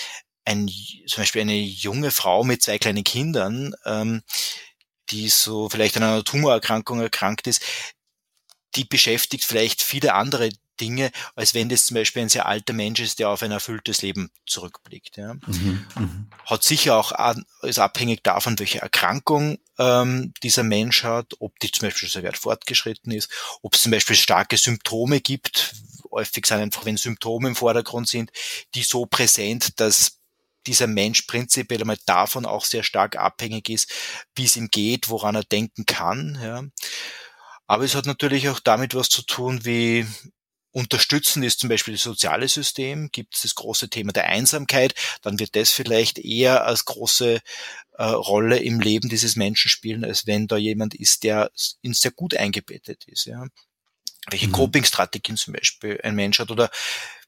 ein, 0.45 0.67
zum 1.07 1.21
Beispiel 1.21 1.41
eine 1.41 1.55
junge 1.55 2.11
Frau 2.11 2.43
mit 2.43 2.61
zwei 2.63 2.79
kleinen 2.79 3.03
Kindern, 3.03 3.73
ähm, 3.85 4.23
die 5.09 5.29
so 5.29 5.69
vielleicht 5.69 5.97
an 5.97 6.03
einer 6.03 6.23
Tumorerkrankung 6.23 7.01
erkrankt 7.01 7.47
ist, 7.47 7.61
die 8.75 8.85
beschäftigt 8.85 9.43
vielleicht 9.43 9.81
viele 9.81 10.13
andere 10.13 10.49
Dinge, 10.79 11.11
als 11.35 11.53
wenn 11.53 11.69
das 11.69 11.85
zum 11.85 11.95
Beispiel 11.95 12.23
ein 12.23 12.29
sehr 12.29 12.47
alter 12.47 12.73
Mensch 12.73 12.99
ist, 12.99 13.19
der 13.19 13.29
auf 13.29 13.43
ein 13.43 13.51
erfülltes 13.51 14.01
Leben 14.01 14.31
zurückblickt. 14.45 15.17
Ja. 15.17 15.35
Mhm, 15.35 15.85
mhm. 15.95 16.27
Hat 16.45 16.63
sicher 16.63 16.97
auch 16.97 17.11
an, 17.11 17.45
ist 17.61 17.79
abhängig 17.79 18.23
davon, 18.23 18.57
welche 18.59 18.81
Erkrankung 18.81 19.59
ähm, 19.77 20.33
dieser 20.41 20.63
Mensch 20.63 21.03
hat, 21.03 21.33
ob 21.39 21.59
die 21.59 21.71
zum 21.71 21.87
Beispiel 21.87 22.09
sehr 22.09 22.23
weit 22.23 22.37
fortgeschritten 22.37 23.11
ist, 23.11 23.29
ob 23.61 23.75
es 23.75 23.83
zum 23.83 23.91
Beispiel 23.91 24.15
starke 24.15 24.57
Symptome 24.57 25.21
gibt. 25.21 25.75
Häufig 26.11 26.45
sind 26.45 26.57
einfach, 26.57 26.85
wenn 26.85 26.97
Symptome 26.97 27.49
im 27.49 27.55
Vordergrund 27.55 28.07
sind, 28.07 28.31
die 28.75 28.83
so 28.83 29.05
präsent, 29.05 29.79
dass 29.79 30.19
dieser 30.67 30.87
Mensch 30.87 31.23
prinzipiell 31.23 31.81
einmal 31.81 31.97
davon 32.05 32.45
auch 32.45 32.65
sehr 32.65 32.83
stark 32.83 33.17
abhängig 33.17 33.69
ist, 33.69 33.91
wie 34.35 34.45
es 34.45 34.55
ihm 34.55 34.69
geht, 34.69 35.09
woran 35.09 35.35
er 35.35 35.43
denken 35.43 35.85
kann. 35.85 36.39
Ja. 36.41 36.63
Aber 37.73 37.85
es 37.85 37.95
hat 37.95 38.05
natürlich 38.05 38.49
auch 38.49 38.59
damit 38.59 38.93
was 38.93 39.09
zu 39.09 39.23
tun, 39.23 39.65
wie 39.65 40.05
unterstützend 40.73 41.43
ist 41.43 41.59
zum 41.59 41.69
Beispiel 41.69 41.95
das 41.95 42.03
soziale 42.03 42.47
System, 42.47 43.09
gibt 43.11 43.33
es 43.33 43.41
das 43.41 43.55
große 43.55 43.89
Thema 43.89 44.11
der 44.11 44.27
Einsamkeit, 44.27 44.93
dann 45.23 45.39
wird 45.39 45.55
das 45.55 45.71
vielleicht 45.71 46.19
eher 46.19 46.67
als 46.67 46.85
große 46.85 47.41
äh, 47.93 48.03
Rolle 48.03 48.59
im 48.59 48.79
Leben 48.79 49.09
dieses 49.09 49.35
Menschen 49.35 49.69
spielen, 49.69 50.05
als 50.05 50.27
wenn 50.27 50.45
da 50.45 50.55
jemand 50.55 50.93
ist, 50.93 51.23
der 51.23 51.49
in 51.81 51.93
sehr 51.93 52.11
gut 52.11 52.35
eingebettet 52.35 53.05
ist. 53.05 53.25
Ja. 53.25 53.47
Welche 54.29 54.49
mhm. 54.49 54.51
Coping-Strategien 54.51 55.37
zum 55.37 55.55
Beispiel 55.55 55.99
ein 56.03 56.13
Mensch 56.13 56.37
hat 56.37 56.51
oder 56.51 56.69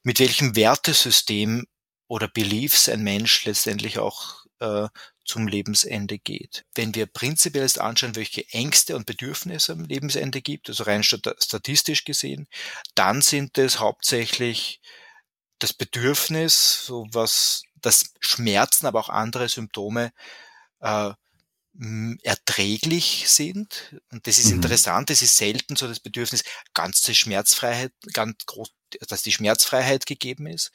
mit 0.04 0.20
welchem 0.20 0.54
Wertesystem 0.54 1.66
oder 2.06 2.28
Beliefs 2.28 2.88
ein 2.88 3.02
Mensch 3.02 3.44
letztendlich 3.46 3.98
auch 3.98 4.45
äh, 4.60 4.88
zum 5.24 5.48
Lebensende 5.48 6.18
geht. 6.18 6.64
Wenn 6.74 6.94
wir 6.94 7.06
prinzipiell 7.06 7.64
jetzt 7.64 7.80
anschauen, 7.80 8.16
welche 8.16 8.48
Ängste 8.50 8.96
und 8.96 9.06
Bedürfnisse 9.06 9.72
am 9.72 9.84
Lebensende 9.84 10.40
gibt, 10.40 10.68
also 10.68 10.84
rein 10.84 11.02
statistisch 11.02 12.04
gesehen, 12.04 12.46
dann 12.94 13.22
sind 13.22 13.58
es 13.58 13.80
hauptsächlich 13.80 14.80
das 15.58 15.72
Bedürfnis, 15.72 16.84
so 16.84 17.06
was 17.10 17.62
das 17.76 18.12
Schmerzen, 18.20 18.86
aber 18.86 19.00
auch 19.00 19.08
andere 19.08 19.48
Symptome 19.48 20.12
äh, 20.80 21.12
erträglich 22.22 23.24
sind. 23.28 23.96
Und 24.10 24.26
das 24.26 24.38
ist 24.38 24.46
mhm. 24.46 24.56
interessant, 24.56 25.10
es 25.10 25.22
ist 25.22 25.36
selten 25.36 25.76
so 25.76 25.86
das 25.86 26.00
Bedürfnis, 26.00 26.44
ganze 26.74 27.14
Schmerzfreiheit, 27.14 27.92
ganz 28.12 28.46
groß, 28.46 28.70
dass 29.08 29.22
die 29.22 29.32
Schmerzfreiheit 29.32 30.06
gegeben 30.06 30.46
ist. 30.46 30.72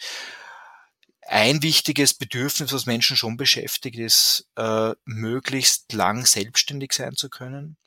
Ein 1.32 1.64
wichtiges 1.64 2.14
Bedürfnis, 2.14 2.74
was 2.74 2.86
Menschen 2.86 3.16
schon 3.16 3.38
beschäftigt, 3.38 3.98
ist, 3.98 4.50
äh, 4.58 4.92
möglichst 5.06 5.94
lang 5.94 6.26
selbstständig 6.26 6.92
sein 6.92 7.16
zu 7.16 7.30
können. 7.30 7.78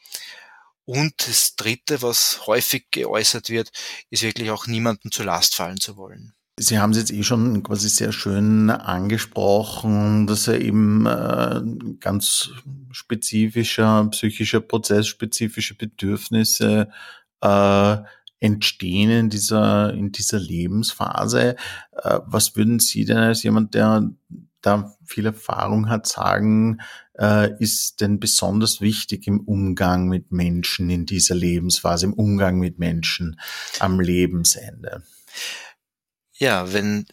Und 0.87 1.13
das 1.29 1.55
Dritte, 1.55 2.01
was 2.01 2.47
häufig 2.47 2.87
geäußert 2.91 3.51
wird, 3.51 3.71
ist 4.09 4.23
wirklich 4.23 4.51
auch 4.51 4.67
niemandem 4.67 5.13
zur 5.13 5.27
Last 5.27 5.57
fallen 5.57 5.79
zu 5.79 5.99
wollen. 5.99 6.33
Sie 6.59 6.79
haben 6.79 6.93
es 6.93 6.97
jetzt 6.97 7.13
eh 7.13 7.23
schon 7.23 7.63
quasi 7.63 7.91
sehr 7.91 8.13
schön 8.13 8.71
angesprochen, 8.71 10.27
dass 10.27 10.49
er 10.49 10.63
eben 10.63 11.05
äh, 11.05 11.61
ganz 12.01 12.49
spezifischer 12.93 14.09
psychischer 14.11 14.61
Prozess, 14.63 15.07
spezifische 15.07 15.75
Bedürfnisse 15.75 16.89
äh, 17.43 17.97
entstehen 18.45 19.11
in 19.11 19.31
dieser, 19.31 19.95
in 19.95 20.13
dieser 20.13 20.39
Lebensphase. 20.39 21.57
Äh, 21.93 22.21
was 22.27 22.57
würden 22.57 22.79
Sie 22.79 23.07
denn 23.07 23.17
als 23.17 23.43
jemand, 23.43 23.75
der 23.75 24.11
da 24.61 24.95
viel 25.05 25.27
Erfahrung 25.27 25.89
hat, 25.89 26.07
sagen, 26.07 26.81
äh, 27.19 27.51
ist 27.59 28.01
denn 28.01 28.21
besonders 28.21 28.81
wichtig 28.81 29.27
im 29.27 29.41
Umgang 29.41 30.09
mit 30.09 30.31
Menschen 30.31 30.91
in 30.91 31.07
dieser 31.07 31.35
Lebensphase, 31.35 32.07
im 32.07 32.13
Umgang 32.13 32.59
mit 32.59 32.79
Menschen 32.79 33.41
am 33.79 33.99
Lebensende? 33.99 35.03
Ja, 36.35 36.73
wenn 36.73 37.07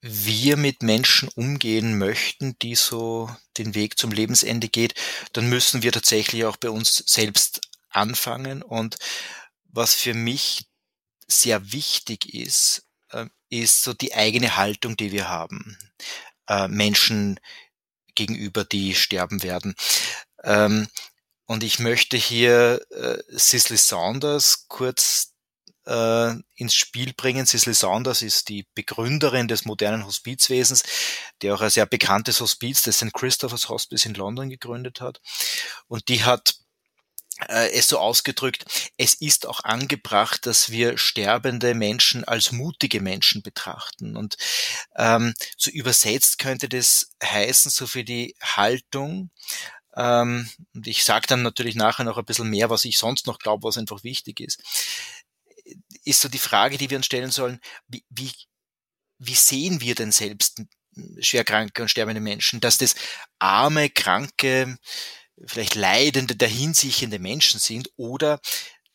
wir 0.00 0.56
mit 0.56 0.84
Menschen 0.84 1.28
umgehen 1.34 1.98
möchten, 1.98 2.56
die 2.62 2.76
so 2.76 3.28
den 3.56 3.74
Weg 3.74 3.98
zum 3.98 4.12
Lebensende 4.12 4.68
geht, 4.68 4.94
dann 5.32 5.48
müssen 5.48 5.82
wir 5.82 5.90
tatsächlich 5.90 6.44
auch 6.44 6.56
bei 6.56 6.70
uns 6.70 7.02
selbst 7.06 7.62
anfangen. 7.88 8.62
Und 8.62 8.96
was 9.70 9.94
für 9.94 10.14
mich 10.14 10.67
sehr 11.28 11.72
wichtig 11.72 12.34
ist, 12.34 12.86
äh, 13.10 13.26
ist 13.50 13.82
so 13.82 13.92
die 13.94 14.14
eigene 14.14 14.56
Haltung, 14.56 14.96
die 14.96 15.12
wir 15.12 15.28
haben. 15.28 15.78
Äh, 16.48 16.68
Menschen 16.68 17.38
gegenüber, 18.14 18.64
die 18.64 18.94
sterben 18.94 19.42
werden. 19.42 19.74
Ähm, 20.42 20.88
und 21.46 21.62
ich 21.62 21.78
möchte 21.78 22.16
hier 22.16 22.80
äh, 22.90 23.38
Cicely 23.38 23.78
Saunders 23.78 24.66
kurz 24.68 25.32
äh, 25.86 26.34
ins 26.56 26.74
Spiel 26.74 27.14
bringen. 27.14 27.46
Cicely 27.46 27.74
Saunders 27.74 28.22
ist 28.22 28.48
die 28.50 28.66
Begründerin 28.74 29.48
des 29.48 29.64
modernen 29.64 30.04
Hospizwesens, 30.04 30.82
die 31.40 31.50
auch 31.50 31.62
ein 31.62 31.70
sehr 31.70 31.86
bekanntes 31.86 32.40
Hospiz, 32.40 32.82
das 32.82 32.98
St. 32.98 33.14
Christopher's 33.14 33.68
Hospice 33.68 34.04
in 34.04 34.14
London 34.14 34.50
gegründet 34.50 35.00
hat. 35.00 35.20
Und 35.86 36.08
die 36.08 36.24
hat 36.24 36.50
äh, 36.50 36.67
es 37.46 37.88
so 37.88 37.98
ausgedrückt, 37.98 38.64
es 38.96 39.14
ist 39.14 39.46
auch 39.46 39.60
angebracht, 39.64 40.46
dass 40.46 40.70
wir 40.70 40.98
sterbende 40.98 41.74
Menschen 41.74 42.24
als 42.24 42.52
mutige 42.52 43.00
Menschen 43.00 43.42
betrachten. 43.42 44.16
Und 44.16 44.36
ähm, 44.96 45.34
so 45.56 45.70
übersetzt 45.70 46.38
könnte 46.38 46.68
das 46.68 47.10
heißen, 47.22 47.70
so 47.70 47.86
für 47.86 48.04
die 48.04 48.34
Haltung, 48.42 49.30
ähm, 49.96 50.48
und 50.74 50.86
ich 50.86 51.04
sage 51.04 51.26
dann 51.26 51.42
natürlich 51.42 51.74
nachher 51.74 52.04
noch 52.04 52.18
ein 52.18 52.24
bisschen 52.24 52.50
mehr, 52.50 52.70
was 52.70 52.84
ich 52.84 52.98
sonst 52.98 53.26
noch 53.26 53.38
glaube, 53.38 53.64
was 53.64 53.78
einfach 53.78 54.04
wichtig 54.04 54.40
ist, 54.40 54.62
ist 56.04 56.20
so 56.20 56.28
die 56.28 56.38
Frage, 56.38 56.78
die 56.78 56.88
wir 56.90 56.96
uns 56.96 57.06
stellen 57.06 57.30
sollen, 57.30 57.60
wie, 57.88 58.04
wie, 58.08 58.32
wie 59.18 59.34
sehen 59.34 59.80
wir 59.80 59.94
denn 59.94 60.12
selbst 60.12 60.62
schwer 61.20 61.44
kranke 61.44 61.82
und 61.82 61.88
sterbende 61.88 62.20
Menschen, 62.20 62.60
dass 62.60 62.78
das 62.78 62.94
arme, 63.38 63.90
kranke, 63.90 64.78
vielleicht 65.46 65.74
leidende, 65.74 66.36
dahinsiechende 66.36 67.18
Menschen 67.18 67.60
sind 67.60 67.90
oder 67.96 68.40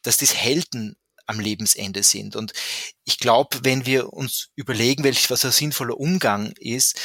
dass 0.02 0.18
das 0.18 0.36
Helden 0.36 0.96
am 1.26 1.40
Lebensende 1.40 2.04
sind. 2.04 2.36
Und 2.36 2.54
ich 3.06 3.18
glaube, 3.18 3.60
wenn 3.64 3.86
wir 3.86 4.12
uns 4.12 4.50
überlegen, 4.56 5.04
welch, 5.04 5.30
was 5.30 5.46
ein 5.46 5.52
sinnvoller 5.52 5.98
Umgang 5.98 6.54
ist, 6.58 7.00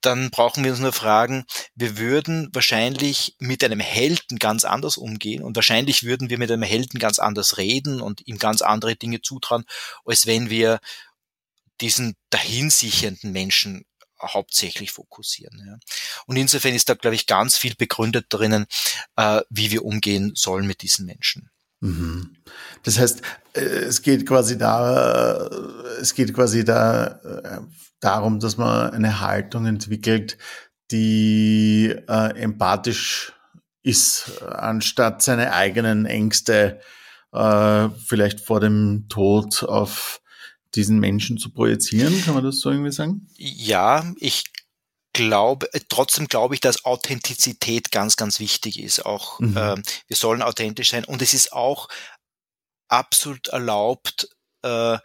dann 0.00 0.30
brauchen 0.30 0.62
wir 0.62 0.70
uns 0.70 0.80
nur 0.80 0.92
fragen, 0.92 1.44
wir 1.74 1.98
würden 1.98 2.48
wahrscheinlich 2.52 3.34
mit 3.40 3.64
einem 3.64 3.80
Helden 3.80 4.38
ganz 4.38 4.64
anders 4.64 4.96
umgehen 4.96 5.42
und 5.42 5.56
wahrscheinlich 5.56 6.04
würden 6.04 6.30
wir 6.30 6.38
mit 6.38 6.50
einem 6.52 6.62
Helden 6.62 7.00
ganz 7.00 7.18
anders 7.18 7.58
reden 7.58 8.00
und 8.00 8.26
ihm 8.26 8.38
ganz 8.38 8.62
andere 8.62 8.94
Dinge 8.94 9.22
zutrauen, 9.22 9.64
als 10.04 10.26
wenn 10.26 10.50
wir 10.50 10.78
diesen 11.80 12.14
dahinsichernden 12.30 13.32
Menschen 13.32 13.84
hauptsächlich 14.20 14.92
fokussieren. 14.92 15.62
Ja. 15.66 15.78
Und 16.26 16.36
insofern 16.36 16.74
ist 16.74 16.88
da, 16.88 16.94
glaube 16.94 17.14
ich, 17.14 17.26
ganz 17.26 17.56
viel 17.56 17.74
begründet 17.74 18.26
drinnen, 18.28 18.66
äh, 19.16 19.42
wie 19.50 19.70
wir 19.70 19.84
umgehen 19.84 20.32
sollen 20.34 20.66
mit 20.66 20.82
diesen 20.82 21.06
Menschen. 21.06 21.50
Mhm. 21.80 22.36
Das 22.82 22.98
heißt, 22.98 23.22
äh, 23.54 23.60
es 23.60 24.02
geht 24.02 24.26
quasi 24.26 24.58
da, 24.58 25.46
äh, 25.46 26.00
es 26.00 26.14
geht 26.14 26.34
quasi 26.34 26.64
da 26.64 27.06
äh, 27.06 27.60
darum, 28.00 28.40
dass 28.40 28.56
man 28.56 28.90
eine 28.90 29.20
Haltung 29.20 29.66
entwickelt, 29.66 30.38
die 30.90 31.94
äh, 32.08 32.40
empathisch 32.40 33.32
ist, 33.82 34.42
anstatt 34.42 35.22
seine 35.22 35.52
eigenen 35.52 36.06
Ängste 36.06 36.80
äh, 37.32 37.88
vielleicht 38.06 38.40
vor 38.40 38.60
dem 38.60 39.06
Tod 39.08 39.62
auf 39.62 40.20
diesen 40.74 40.98
Menschen 40.98 41.38
zu 41.38 41.50
projizieren. 41.50 42.22
Kann 42.24 42.34
man 42.34 42.44
das 42.44 42.60
so 42.60 42.70
irgendwie 42.70 42.92
sagen? 42.92 43.28
Ja, 43.36 44.12
ich 44.18 44.44
glaube, 45.12 45.72
äh, 45.72 45.80
trotzdem 45.88 46.28
glaube 46.28 46.54
ich, 46.54 46.60
dass 46.60 46.84
Authentizität 46.84 47.90
ganz, 47.90 48.16
ganz 48.16 48.40
wichtig 48.40 48.80
ist. 48.80 49.04
Auch 49.04 49.40
mhm. 49.40 49.56
äh, 49.56 49.76
wir 50.06 50.16
sollen 50.16 50.42
authentisch 50.42 50.90
sein 50.90 51.04
und 51.04 51.22
es 51.22 51.34
ist 51.34 51.52
auch 51.52 51.88
absolut 52.88 53.48
erlaubt, 53.48 54.28
äh, 54.62 54.98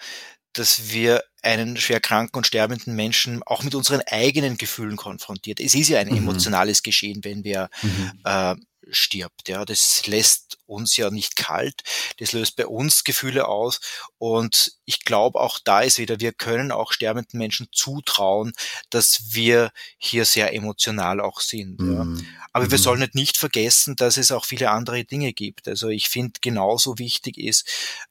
dass 0.53 0.91
wir 0.91 1.23
einen 1.41 1.77
schwer 1.77 1.99
kranken 1.99 2.37
und 2.37 2.47
sterbenden 2.47 2.95
Menschen 2.95 3.41
auch 3.43 3.63
mit 3.63 3.75
unseren 3.75 4.01
eigenen 4.01 4.57
Gefühlen 4.57 4.95
konfrontiert. 4.95 5.59
Es 5.59 5.75
ist 5.75 5.89
ja 5.89 5.99
ein 5.99 6.09
mhm. 6.09 6.17
emotionales 6.17 6.83
Geschehen, 6.83 7.23
wenn 7.23 7.43
wir 7.43 7.69
mhm. 7.81 8.11
äh, 8.23 8.55
stirbt. 8.89 9.49
Ja, 9.49 9.65
das 9.65 10.05
lässt 10.07 10.57
uns 10.65 10.97
ja 10.97 11.09
nicht 11.09 11.35
kalt. 11.35 11.81
Das 12.17 12.31
löst 12.31 12.55
bei 12.55 12.67
uns 12.67 13.03
Gefühle 13.03 13.47
aus. 13.47 13.79
Und 14.17 14.73
ich 14.85 15.03
glaube, 15.03 15.39
auch 15.39 15.59
da 15.63 15.81
ist 15.81 15.97
wieder, 15.97 16.19
wir 16.19 16.33
können 16.33 16.71
auch 16.71 16.93
sterbenden 16.93 17.37
Menschen 17.37 17.67
zutrauen, 17.71 18.53
dass 18.89 19.33
wir 19.33 19.71
hier 19.97 20.25
sehr 20.25 20.53
emotional 20.53 21.19
auch 21.19 21.39
sind. 21.41 21.79
Mhm. 21.79 22.17
Ja. 22.17 22.25
Aber 22.53 22.65
mhm. 22.65 22.71
wir 22.71 22.77
sollen 22.77 23.09
nicht 23.13 23.37
vergessen, 23.37 23.95
dass 23.95 24.17
es 24.17 24.31
auch 24.31 24.45
viele 24.45 24.71
andere 24.71 25.03
Dinge 25.05 25.33
gibt. 25.33 25.67
Also 25.67 25.89
ich 25.89 26.09
finde 26.09 26.39
genauso 26.41 26.97
wichtig 26.97 27.37
ist, 27.37 27.67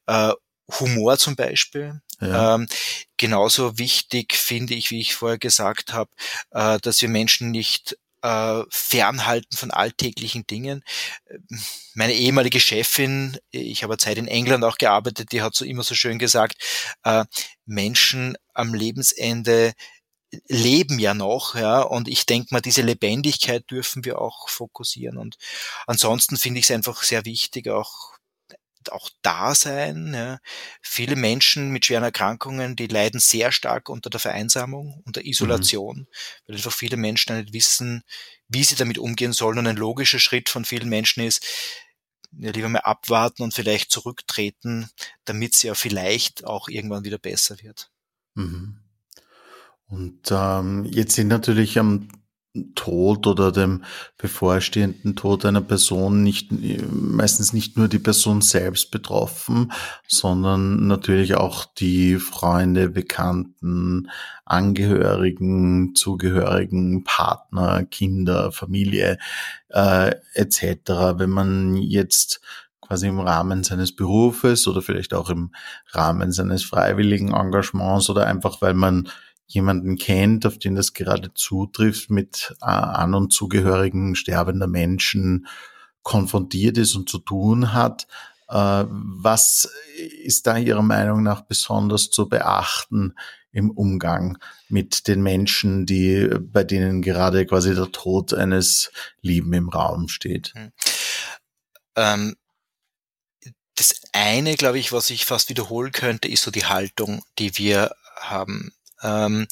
äh, 0.06 0.32
Humor 0.80 1.18
zum 1.18 1.36
Beispiel. 1.36 2.00
Ja. 2.20 2.54
Ähm, 2.54 2.68
genauso 3.16 3.78
wichtig 3.78 4.34
finde 4.34 4.74
ich, 4.74 4.90
wie 4.90 5.00
ich 5.00 5.14
vorher 5.14 5.38
gesagt 5.38 5.92
habe, 5.92 6.10
äh, 6.50 6.78
dass 6.80 7.02
wir 7.02 7.08
Menschen 7.08 7.50
nicht 7.50 7.98
äh, 8.22 8.62
fernhalten 8.70 9.56
von 9.56 9.70
alltäglichen 9.70 10.46
Dingen. 10.46 10.82
Meine 11.94 12.14
ehemalige 12.14 12.60
Chefin, 12.60 13.38
ich 13.50 13.82
habe 13.82 13.98
Zeit 13.98 14.18
in 14.18 14.28
England 14.28 14.64
auch 14.64 14.78
gearbeitet, 14.78 15.32
die 15.32 15.42
hat 15.42 15.54
so 15.54 15.64
immer 15.64 15.82
so 15.82 15.94
schön 15.94 16.18
gesagt, 16.18 16.56
äh, 17.04 17.24
Menschen 17.66 18.36
am 18.54 18.74
Lebensende 18.74 19.72
leben 20.48 20.98
ja 20.98 21.14
noch, 21.14 21.54
ja, 21.56 21.82
und 21.82 22.08
ich 22.08 22.26
denke 22.26 22.48
mal, 22.52 22.62
diese 22.62 22.82
Lebendigkeit 22.82 23.70
dürfen 23.70 24.04
wir 24.04 24.18
auch 24.20 24.48
fokussieren. 24.48 25.18
Und 25.18 25.36
ansonsten 25.86 26.36
finde 26.38 26.60
ich 26.60 26.66
es 26.66 26.70
einfach 26.70 27.02
sehr 27.02 27.24
wichtig, 27.26 27.68
auch 27.68 28.12
auch 28.90 29.10
da 29.22 29.54
sein. 29.54 30.12
Ja. 30.14 30.38
Viele 30.80 31.14
Menschen 31.14 31.70
mit 31.70 31.86
schweren 31.86 32.04
Erkrankungen, 32.04 32.74
die 32.74 32.86
leiden 32.86 33.20
sehr 33.20 33.52
stark 33.52 33.88
unter 33.88 34.10
der 34.10 34.20
Vereinsamung, 34.20 35.02
unter 35.04 35.24
Isolation, 35.24 35.98
mhm. 35.98 36.06
weil 36.46 36.56
einfach 36.56 36.72
viele 36.72 36.96
Menschen 36.96 37.38
nicht 37.38 37.52
wissen, 37.52 38.02
wie 38.48 38.64
sie 38.64 38.74
damit 38.76 38.98
umgehen 38.98 39.32
sollen. 39.32 39.58
Und 39.58 39.66
ein 39.66 39.76
logischer 39.76 40.18
Schritt 40.18 40.48
von 40.48 40.64
vielen 40.64 40.88
Menschen 40.88 41.22
ist, 41.22 41.44
ja, 42.38 42.50
lieber 42.50 42.68
mal 42.68 42.80
abwarten 42.80 43.42
und 43.42 43.54
vielleicht 43.54 43.90
zurücktreten, 43.90 44.88
damit 45.24 45.54
es 45.54 45.62
ja 45.62 45.74
vielleicht 45.74 46.44
auch 46.44 46.68
irgendwann 46.68 47.04
wieder 47.04 47.18
besser 47.18 47.56
wird. 47.60 47.90
Mhm. 48.34 48.78
Und 49.86 50.30
ähm, 50.30 50.86
jetzt 50.86 51.14
sind 51.14 51.28
natürlich 51.28 51.78
am 51.78 52.08
Tod 52.74 53.26
oder 53.26 53.50
dem 53.50 53.82
bevorstehenden 54.18 55.16
Tod 55.16 55.46
einer 55.46 55.62
Person 55.62 56.22
nicht, 56.22 56.50
meistens 56.92 57.54
nicht 57.54 57.78
nur 57.78 57.88
die 57.88 57.98
Person 57.98 58.42
selbst 58.42 58.90
betroffen, 58.90 59.72
sondern 60.06 60.86
natürlich 60.86 61.34
auch 61.34 61.64
die 61.64 62.16
Freunde, 62.16 62.90
Bekannten, 62.90 64.10
Angehörigen, 64.44 65.94
Zugehörigen, 65.94 67.04
Partner, 67.04 67.84
Kinder, 67.84 68.52
Familie 68.52 69.18
äh, 69.70 70.14
etc. 70.34 70.90
Wenn 71.16 71.30
man 71.30 71.76
jetzt 71.76 72.42
quasi 72.82 73.08
im 73.08 73.20
Rahmen 73.20 73.64
seines 73.64 73.96
Berufes 73.96 74.68
oder 74.68 74.82
vielleicht 74.82 75.14
auch 75.14 75.30
im 75.30 75.52
Rahmen 75.92 76.32
seines 76.32 76.64
freiwilligen 76.64 77.32
Engagements 77.32 78.10
oder 78.10 78.26
einfach 78.26 78.60
weil 78.60 78.74
man 78.74 79.08
jemanden 79.54 79.96
kennt, 79.96 80.46
auf 80.46 80.58
den 80.58 80.74
das 80.74 80.92
gerade 80.92 81.32
zutrifft, 81.34 82.10
mit 82.10 82.54
äh, 82.60 82.66
An- 82.66 83.14
und 83.14 83.32
Zugehörigen 83.32 84.14
sterbender 84.14 84.66
Menschen 84.66 85.46
konfrontiert 86.02 86.78
ist 86.78 86.94
und 86.94 87.08
zu 87.08 87.18
tun 87.18 87.72
hat. 87.72 88.06
Äh, 88.48 88.84
was 88.88 89.70
ist 90.24 90.46
da 90.46 90.56
Ihrer 90.56 90.82
Meinung 90.82 91.22
nach 91.22 91.42
besonders 91.42 92.10
zu 92.10 92.28
beachten 92.28 93.14
im 93.52 93.70
Umgang 93.70 94.38
mit 94.68 95.08
den 95.08 95.22
Menschen, 95.22 95.86
die, 95.86 96.28
bei 96.40 96.64
denen 96.64 97.02
gerade 97.02 97.46
quasi 97.46 97.74
der 97.74 97.92
Tod 97.92 98.34
eines 98.34 98.90
Lieben 99.20 99.52
im 99.52 99.68
Raum 99.68 100.08
steht? 100.08 100.52
Hm. 100.54 100.72
Ähm, 101.96 102.36
das 103.74 104.00
eine, 104.12 104.54
glaube 104.56 104.78
ich, 104.78 104.92
was 104.92 105.10
ich 105.10 105.24
fast 105.24 105.48
wiederholen 105.48 105.92
könnte, 105.92 106.28
ist 106.28 106.42
so 106.42 106.50
die 106.50 106.66
Haltung, 106.66 107.22
die 107.38 107.56
wir 107.58 107.90
haben 108.20 108.72
ähm, 109.02 109.46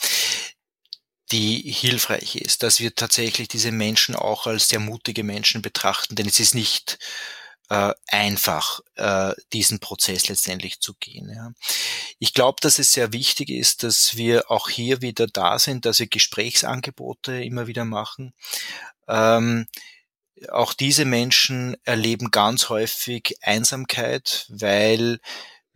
die 1.32 1.60
hilfreich 1.70 2.36
ist, 2.36 2.62
dass 2.62 2.80
wir 2.80 2.94
tatsächlich 2.94 3.48
diese 3.48 3.70
Menschen 3.70 4.16
auch 4.16 4.46
als 4.46 4.68
sehr 4.68 4.80
mutige 4.80 5.22
Menschen 5.22 5.62
betrachten, 5.62 6.16
denn 6.16 6.26
es 6.26 6.40
ist 6.40 6.54
nicht 6.54 6.98
äh, 7.68 7.94
einfach, 8.08 8.80
äh, 8.96 9.32
diesen 9.52 9.78
Prozess 9.78 10.28
letztendlich 10.28 10.80
zu 10.80 10.94
gehen. 10.94 11.30
Ja. 11.32 11.52
Ich 12.18 12.34
glaube, 12.34 12.56
dass 12.60 12.80
es 12.80 12.92
sehr 12.92 13.12
wichtig 13.12 13.48
ist, 13.48 13.84
dass 13.84 14.16
wir 14.16 14.50
auch 14.50 14.68
hier 14.68 15.02
wieder 15.02 15.28
da 15.28 15.58
sind, 15.58 15.86
dass 15.86 16.00
wir 16.00 16.08
Gesprächsangebote 16.08 17.44
immer 17.44 17.68
wieder 17.68 17.84
machen. 17.84 18.34
Ähm, 19.06 19.68
auch 20.50 20.72
diese 20.72 21.04
Menschen 21.04 21.76
erleben 21.84 22.30
ganz 22.30 22.70
häufig 22.70 23.36
Einsamkeit, 23.42 24.46
weil 24.48 25.20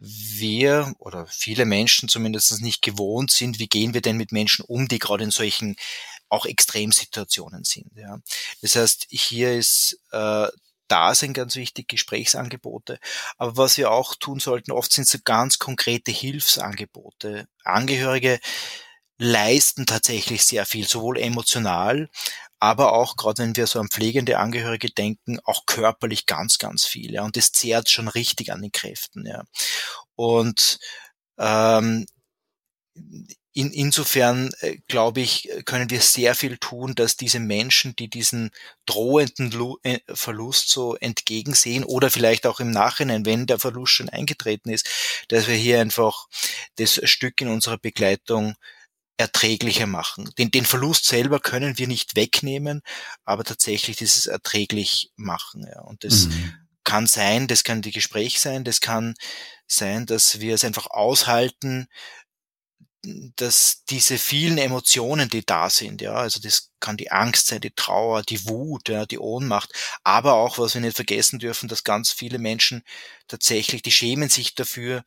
wir 0.04 0.94
oder 0.98 1.26
viele 1.26 1.64
Menschen 1.64 2.08
zumindest 2.08 2.60
nicht 2.60 2.82
gewohnt 2.82 3.30
sind, 3.30 3.58
wie 3.58 3.68
gehen 3.68 3.94
wir 3.94 4.00
denn 4.00 4.16
mit 4.16 4.32
Menschen 4.32 4.64
um, 4.64 4.88
die 4.88 4.98
gerade 4.98 5.24
in 5.24 5.30
solchen 5.30 5.76
auch 6.28 6.46
Extremsituationen 6.46 7.64
sind. 7.64 7.92
Ja. 7.96 8.18
Das 8.60 8.76
heißt, 8.76 9.06
hier 9.10 9.52
ist 9.52 10.00
äh, 10.10 10.48
da 10.88 11.14
sind 11.14 11.32
ganz 11.32 11.56
wichtig 11.56 11.88
Gesprächsangebote. 11.88 12.98
Aber 13.38 13.56
was 13.56 13.78
wir 13.78 13.90
auch 13.90 14.14
tun 14.14 14.38
sollten, 14.38 14.72
oft 14.72 14.92
sind 14.92 15.08
so 15.08 15.18
ganz 15.24 15.58
konkrete 15.58 16.10
Hilfsangebote. 16.10 17.48
Angehörige 17.64 18.38
leisten 19.18 19.86
tatsächlich 19.86 20.44
sehr 20.44 20.66
viel, 20.66 20.86
sowohl 20.86 21.18
emotional 21.18 22.10
aber 22.64 22.94
auch, 22.94 23.16
gerade 23.16 23.42
wenn 23.42 23.56
wir 23.56 23.66
so 23.66 23.78
an 23.78 23.90
pflegende 23.90 24.38
Angehörige 24.38 24.88
denken, 24.88 25.38
auch 25.44 25.66
körperlich 25.66 26.24
ganz, 26.24 26.58
ganz 26.58 26.86
viel. 26.86 27.12
Ja. 27.12 27.22
Und 27.22 27.36
das 27.36 27.52
zehrt 27.52 27.90
schon 27.90 28.08
richtig 28.08 28.52
an 28.52 28.62
den 28.62 28.72
Kräften. 28.72 29.26
Ja. 29.26 29.44
Und 30.16 30.78
ähm, 31.38 32.06
in, 33.52 33.70
insofern, 33.70 34.50
äh, 34.60 34.78
glaube 34.88 35.20
ich, 35.20 35.50
können 35.66 35.90
wir 35.90 36.00
sehr 36.00 36.34
viel 36.34 36.56
tun, 36.56 36.94
dass 36.94 37.18
diese 37.18 37.38
Menschen, 37.38 37.94
die 37.96 38.08
diesen 38.08 38.50
drohenden 38.86 39.50
Lu 39.50 39.76
äh, 39.82 39.98
Verlust 40.08 40.70
so 40.70 40.96
entgegensehen 40.96 41.84
oder 41.84 42.10
vielleicht 42.10 42.46
auch 42.46 42.60
im 42.60 42.70
Nachhinein, 42.70 43.26
wenn 43.26 43.44
der 43.44 43.58
Verlust 43.58 43.92
schon 43.92 44.08
eingetreten 44.08 44.70
ist, 44.70 44.88
dass 45.28 45.48
wir 45.48 45.54
hier 45.54 45.82
einfach 45.82 46.28
das 46.76 46.98
Stück 47.04 47.42
in 47.42 47.48
unserer 47.48 47.76
Begleitung 47.76 48.54
erträglicher 49.16 49.86
machen. 49.86 50.30
Den, 50.38 50.50
den 50.50 50.64
Verlust 50.64 51.04
selber 51.06 51.40
können 51.40 51.78
wir 51.78 51.86
nicht 51.86 52.16
wegnehmen, 52.16 52.82
aber 53.24 53.44
tatsächlich 53.44 53.96
dieses 53.96 54.26
erträglich 54.26 55.12
machen. 55.16 55.66
Ja. 55.66 55.82
Und 55.82 56.04
das 56.04 56.26
mhm. 56.26 56.54
kann 56.82 57.06
sein, 57.06 57.46
das 57.46 57.64
kann 57.64 57.82
die 57.82 57.92
Gespräch 57.92 58.40
sein, 58.40 58.64
das 58.64 58.80
kann 58.80 59.14
sein, 59.66 60.06
dass 60.06 60.40
wir 60.40 60.54
es 60.54 60.64
einfach 60.64 60.88
aushalten, 60.88 61.86
dass 63.36 63.84
diese 63.84 64.18
vielen 64.18 64.58
Emotionen, 64.58 65.28
die 65.28 65.44
da 65.44 65.68
sind, 65.68 66.00
ja, 66.00 66.14
also 66.14 66.40
das 66.40 66.70
kann 66.80 66.96
die 66.96 67.10
Angst 67.10 67.46
sein, 67.48 67.60
die 67.60 67.74
Trauer, 67.74 68.22
die 68.22 68.46
Wut, 68.46 68.88
ja, 68.88 69.04
die 69.06 69.18
Ohnmacht, 69.18 69.72
aber 70.02 70.34
auch, 70.34 70.58
was 70.58 70.74
wir 70.74 70.80
nicht 70.80 70.96
vergessen 70.96 71.38
dürfen, 71.38 71.68
dass 71.68 71.84
ganz 71.84 72.12
viele 72.12 72.38
Menschen 72.38 72.82
tatsächlich, 73.28 73.82
die 73.82 73.92
schämen 73.92 74.28
sich 74.28 74.54
dafür, 74.54 75.04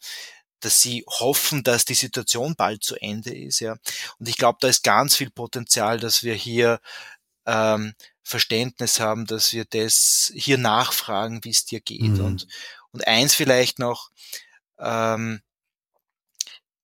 dass 0.59 0.81
sie 0.81 1.03
hoffen, 1.07 1.63
dass 1.63 1.85
die 1.85 1.93
Situation 1.93 2.55
bald 2.55 2.83
zu 2.83 2.95
Ende 2.95 3.33
ist, 3.35 3.59
ja. 3.59 3.77
Und 4.19 4.27
ich 4.27 4.37
glaube, 4.37 4.57
da 4.61 4.67
ist 4.67 4.83
ganz 4.83 5.15
viel 5.15 5.29
Potenzial, 5.29 5.99
dass 5.99 6.23
wir 6.23 6.33
hier 6.33 6.79
ähm, 7.45 7.93
Verständnis 8.23 8.99
haben, 8.99 9.25
dass 9.25 9.53
wir 9.53 9.65
das 9.65 10.31
hier 10.35 10.57
nachfragen, 10.57 11.43
wie 11.43 11.51
es 11.51 11.65
dir 11.65 11.79
geht. 11.79 12.01
Mhm. 12.01 12.25
Und, 12.25 12.47
und 12.91 13.07
eins 13.07 13.33
vielleicht 13.33 13.79
noch, 13.79 14.09
ähm, 14.79 15.41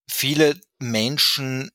viele 0.10 0.60
Menschen, 0.80 1.72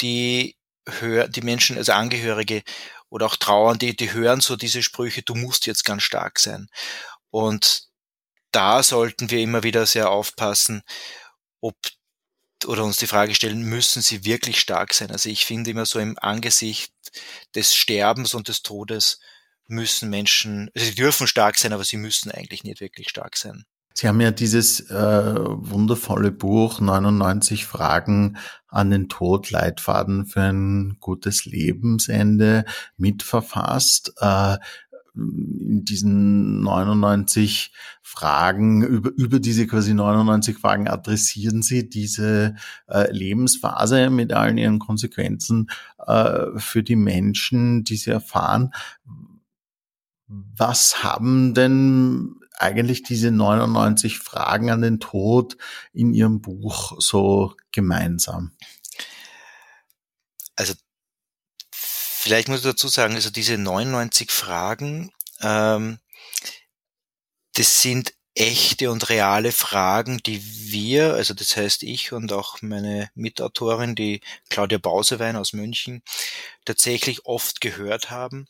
die 0.00 0.56
hören, 0.88 1.30
die 1.30 1.42
Menschen, 1.42 1.76
also 1.76 1.92
Angehörige 1.92 2.62
oder 3.08 3.26
auch 3.26 3.36
Trauern, 3.36 3.78
die, 3.78 3.94
die 3.94 4.12
hören 4.12 4.40
so 4.40 4.56
diese 4.56 4.82
Sprüche, 4.82 5.22
du 5.22 5.34
musst 5.34 5.66
jetzt 5.66 5.84
ganz 5.84 6.02
stark 6.02 6.38
sein. 6.38 6.68
Und 7.30 7.84
da 8.50 8.82
sollten 8.82 9.30
wir 9.30 9.40
immer 9.40 9.62
wieder 9.62 9.86
sehr 9.86 10.10
aufpassen, 10.10 10.82
ob 11.62 11.76
oder 12.66 12.84
uns 12.84 12.96
die 12.96 13.06
Frage 13.06 13.34
stellen, 13.34 13.62
müssen 13.62 14.02
sie 14.02 14.24
wirklich 14.24 14.60
stark 14.60 14.94
sein? 14.94 15.10
Also 15.10 15.28
ich 15.28 15.46
finde 15.46 15.70
immer 15.70 15.86
so 15.86 15.98
im 15.98 16.16
Angesicht 16.20 16.92
des 17.54 17.74
Sterbens 17.74 18.34
und 18.34 18.48
des 18.48 18.62
Todes 18.62 19.18
müssen 19.66 20.10
Menschen, 20.10 20.70
also 20.74 20.86
sie 20.86 20.94
dürfen 20.94 21.26
stark 21.26 21.56
sein, 21.56 21.72
aber 21.72 21.84
sie 21.84 21.96
müssen 21.96 22.30
eigentlich 22.30 22.62
nicht 22.62 22.80
wirklich 22.80 23.08
stark 23.08 23.36
sein. 23.36 23.64
Sie 23.94 24.08
haben 24.08 24.20
ja 24.20 24.30
dieses 24.30 24.80
äh, 24.90 24.94
wundervolle 24.94 26.30
Buch 26.32 26.80
99 26.80 27.66
Fragen 27.66 28.38
an 28.68 28.90
den 28.90 29.08
Tod, 29.08 29.50
Leitfaden 29.50 30.26
für 30.26 30.40
ein 30.40 30.96
gutes 30.98 31.44
Lebensende 31.44 32.64
mitverfasst. 32.96 34.14
Äh, 34.18 34.56
in 35.14 35.84
diesen 35.84 36.62
99 36.62 37.72
Fragen, 38.02 38.82
über, 38.82 39.10
über 39.10 39.40
diese 39.40 39.66
quasi 39.66 39.94
99 39.94 40.56
Fragen 40.56 40.88
adressieren 40.88 41.62
Sie 41.62 41.88
diese 41.88 42.56
äh, 42.88 43.10
Lebensphase 43.12 44.10
mit 44.10 44.32
allen 44.32 44.58
ihren 44.58 44.78
Konsequenzen 44.78 45.70
äh, 46.06 46.46
für 46.56 46.82
die 46.82 46.96
Menschen, 46.96 47.84
die 47.84 47.96
sie 47.96 48.10
erfahren. 48.10 48.72
Was 50.26 51.02
haben 51.02 51.52
denn 51.52 52.36
eigentlich 52.58 53.02
diese 53.02 53.30
99 53.30 54.18
Fragen 54.18 54.70
an 54.70 54.80
den 54.80 55.00
Tod 55.00 55.56
in 55.92 56.14
Ihrem 56.14 56.40
Buch 56.40 56.94
so 56.98 57.54
gemeinsam? 57.72 58.52
Also 60.56 60.74
vielleicht 62.22 62.48
muss 62.48 62.58
ich 62.58 62.64
dazu 62.64 62.86
sagen, 62.86 63.14
also 63.14 63.30
diese 63.30 63.58
99 63.58 64.30
Fragen, 64.30 65.10
ähm, 65.40 65.98
das 67.54 67.82
sind 67.82 68.14
echte 68.34 68.90
und 68.90 69.10
reale 69.10 69.50
Fragen, 69.50 70.18
die 70.18 70.40
wir, 70.70 71.14
also 71.14 71.34
das 71.34 71.56
heißt 71.56 71.82
ich 71.82 72.12
und 72.12 72.32
auch 72.32 72.62
meine 72.62 73.10
Mitautorin, 73.14 73.94
die 73.96 74.20
Claudia 74.48 74.78
Bausewein 74.78 75.36
aus 75.36 75.52
München, 75.52 76.02
tatsächlich 76.64 77.26
oft 77.26 77.60
gehört 77.60 78.10
haben. 78.10 78.46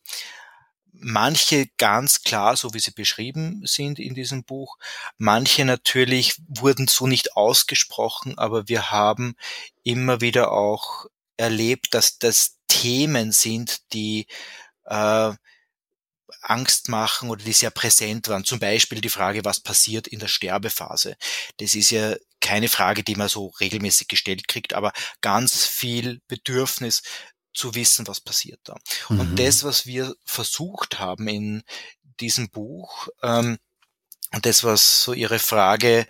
Manche 0.92 1.68
ganz 1.78 2.22
klar, 2.22 2.56
so 2.56 2.74
wie 2.74 2.78
sie 2.78 2.92
beschrieben 2.92 3.62
sind 3.64 3.98
in 3.98 4.14
diesem 4.14 4.44
Buch, 4.44 4.76
manche 5.16 5.64
natürlich 5.64 6.37
wurden 6.46 6.87
so 6.87 7.06
nicht 7.06 7.35
ausgesprochen, 7.37 8.38
aber 8.38 8.68
wir 8.68 8.90
haben 8.90 9.35
immer 9.82 10.20
wieder 10.20 10.52
auch 10.52 11.06
erlebt, 11.38 11.94
dass 11.94 12.18
das 12.18 12.58
Themen 12.72 13.32
sind, 13.32 13.92
die 13.92 14.26
äh, 14.85 15.32
Angst 16.40 16.88
machen 16.88 17.28
oder 17.28 17.44
die 17.44 17.52
sehr 17.52 17.70
präsent 17.70 18.28
waren. 18.28 18.44
Zum 18.44 18.58
Beispiel 18.58 19.00
die 19.00 19.11
Frage, 19.11 19.44
was 19.44 19.61
passiert 19.61 20.06
in 20.08 20.18
der 20.18 20.28
Sterbephase. 20.28 21.16
Das 21.58 21.74
ist 21.74 21.90
ja 21.90 22.16
keine 22.40 22.68
Frage, 22.68 23.04
die 23.04 23.14
man 23.14 23.28
so 23.28 23.48
regelmäßig 23.61 24.08
gestellt 24.08 24.48
kriegt, 24.48 24.72
aber 24.74 24.92
ganz 25.20 25.66
viel 25.66 26.20
Bedürfnis, 26.26 27.02
zu 27.54 27.74
wissen, 27.74 28.06
was 28.06 28.18
passiert 28.20 28.61
da. 28.64 28.76
Mhm. 29.11 29.20
Und 29.20 29.38
das, 29.38 29.62
was 29.62 29.85
wir 29.85 30.14
versucht 30.24 30.98
haben 30.98 31.28
in 31.28 31.62
diesem 32.18 32.48
Buch, 32.48 33.08
ähm, 33.22 33.58
und 34.32 34.46
das, 34.46 34.64
was 34.64 35.04
so 35.04 35.12
Ihre 35.12 35.38
Frage 35.38 36.06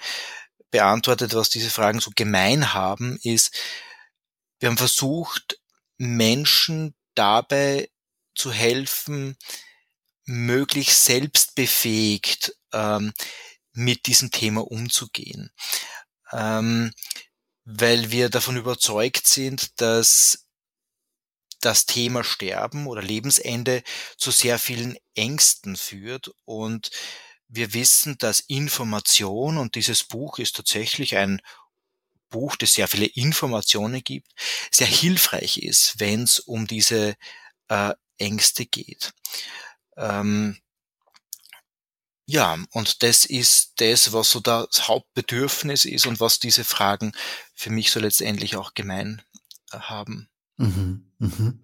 beantwortet, 0.71 1.35
was 1.35 1.51
diese 1.51 1.71
Fragen 1.71 1.99
so 1.99 2.13
gemein 2.15 2.73
haben, 2.73 3.19
ist, 3.25 3.53
wir 4.61 4.69
haben 4.69 4.77
versucht, 4.77 5.59
Menschen 6.03 6.97
dabei 7.15 7.89
zu 8.35 8.51
helfen, 8.51 9.37
möglichst 10.25 11.05
selbstbefähigt 11.05 12.57
ähm, 12.73 13.13
mit 13.73 14.07
diesem 14.07 14.33
Thema 14.33 14.67
umzugehen. 14.67 15.53
Ähm, 16.33 16.93
weil 17.65 18.11
wir 18.11 18.31
davon 18.31 18.57
überzeugt 18.57 19.29
sind, 19.29 19.81
dass 19.81 20.49
das 21.61 21.87
Thema 21.87 22.25
Sterben 22.25 22.89
oder 22.89 23.03
Lebensende 23.03 23.85
zu 24.17 24.33
sehr 24.33 24.59
vielen 24.59 24.97
Ängsten 25.15 25.77
führt 25.77 26.33
und 26.45 26.91
wir 27.47 27.75
wissen, 27.75 28.19
dass 28.19 28.41
Information, 28.41 29.57
und 29.57 29.77
dieses 29.77 30.03
Buch 30.03 30.39
ist 30.39 30.57
tatsächlich 30.57 31.17
ein 31.17 31.41
Buch, 32.33 32.57
das 32.57 32.75
sehr 32.75 32.89
viele 32.89 33.07
Informationen 33.07 34.03
gibt, 34.05 34.33
sehr 34.73 34.89
hilfreich 34.89 35.59
ist, 35.59 36.01
wenn 36.01 36.25
es 36.25 36.41
um 36.41 36.67
diese 36.67 37.15
äh, 37.69 37.95
Ängste 38.19 38.67
geht. 38.67 39.13
Ähm, 39.97 40.59
ja, 42.27 42.57
und 42.73 43.03
das 43.03 43.25
ist 43.25 43.75
das, 43.81 44.13
was 44.13 44.31
so 44.31 44.41
das 44.41 44.89
Hauptbedürfnis 44.89 45.85
ist 45.85 46.07
und 46.07 46.21
was 46.21 46.39
diese 46.39 46.65
Fragen 46.65 47.13
für 47.55 47.71
mich 47.71 47.91
so 47.91 48.01
letztendlich 48.01 48.57
auch 48.57 48.75
gemein 48.75 49.23
äh, 49.73 49.79
haben. 49.79 50.29
Mhm, 50.63 51.03
mhm. 51.19 51.59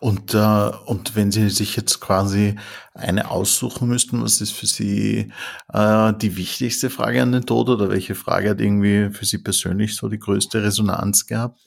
Und, 0.00 0.34
äh, 0.34 0.70
und 0.86 1.14
wenn 1.14 1.30
Sie 1.30 1.48
sich 1.50 1.76
jetzt 1.76 2.00
quasi 2.00 2.56
eine 2.94 3.30
aussuchen 3.30 3.86
müssten, 3.86 4.20
was 4.22 4.40
ist 4.40 4.50
für 4.50 4.66
Sie 4.66 5.32
äh, 5.72 6.12
die 6.14 6.36
wichtigste 6.36 6.90
Frage 6.90 7.22
an 7.22 7.30
den 7.30 7.46
Tod 7.46 7.68
oder 7.68 7.90
welche 7.90 8.16
Frage 8.16 8.50
hat 8.50 8.60
irgendwie 8.60 9.10
für 9.14 9.24
Sie 9.24 9.38
persönlich 9.38 9.94
so 9.94 10.08
die 10.08 10.18
größte 10.18 10.64
Resonanz 10.64 11.26
gehabt? 11.26 11.60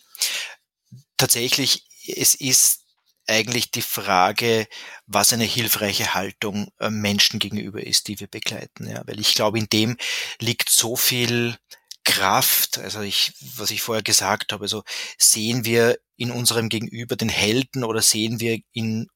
Tatsächlich, 1.15 1.85
es 2.05 2.35
ist 2.35 2.81
eigentlich 3.27 3.71
die 3.71 3.81
Frage, 3.81 4.67
was 5.07 5.31
eine 5.31 5.45
hilfreiche 5.45 6.13
Haltung 6.13 6.67
äh, 6.79 6.89
Menschen 6.89 7.39
gegenüber 7.39 7.81
ist, 7.81 8.09
die 8.09 8.19
wir 8.19 8.27
begleiten. 8.27 8.89
Ja, 8.89 9.03
weil 9.05 9.21
ich 9.21 9.35
glaube, 9.35 9.57
in 9.57 9.67
dem 9.71 9.95
liegt 10.41 10.67
so 10.67 10.97
viel 10.97 11.55
Kraft, 12.03 12.77
also 12.79 13.01
ich, 13.01 13.33
was 13.55 13.71
ich 13.71 13.81
vorher 13.81 14.03
gesagt 14.03 14.51
habe, 14.53 14.63
also 14.63 14.83
sehen 15.17 15.65
wir 15.65 15.99
in 16.17 16.31
unserem 16.31 16.69
Gegenüber 16.69 17.15
den 17.15 17.29
Helden 17.29 17.83
oder 17.83 18.01
sehen 18.01 18.39
wir 18.39 18.59
in 18.73 19.07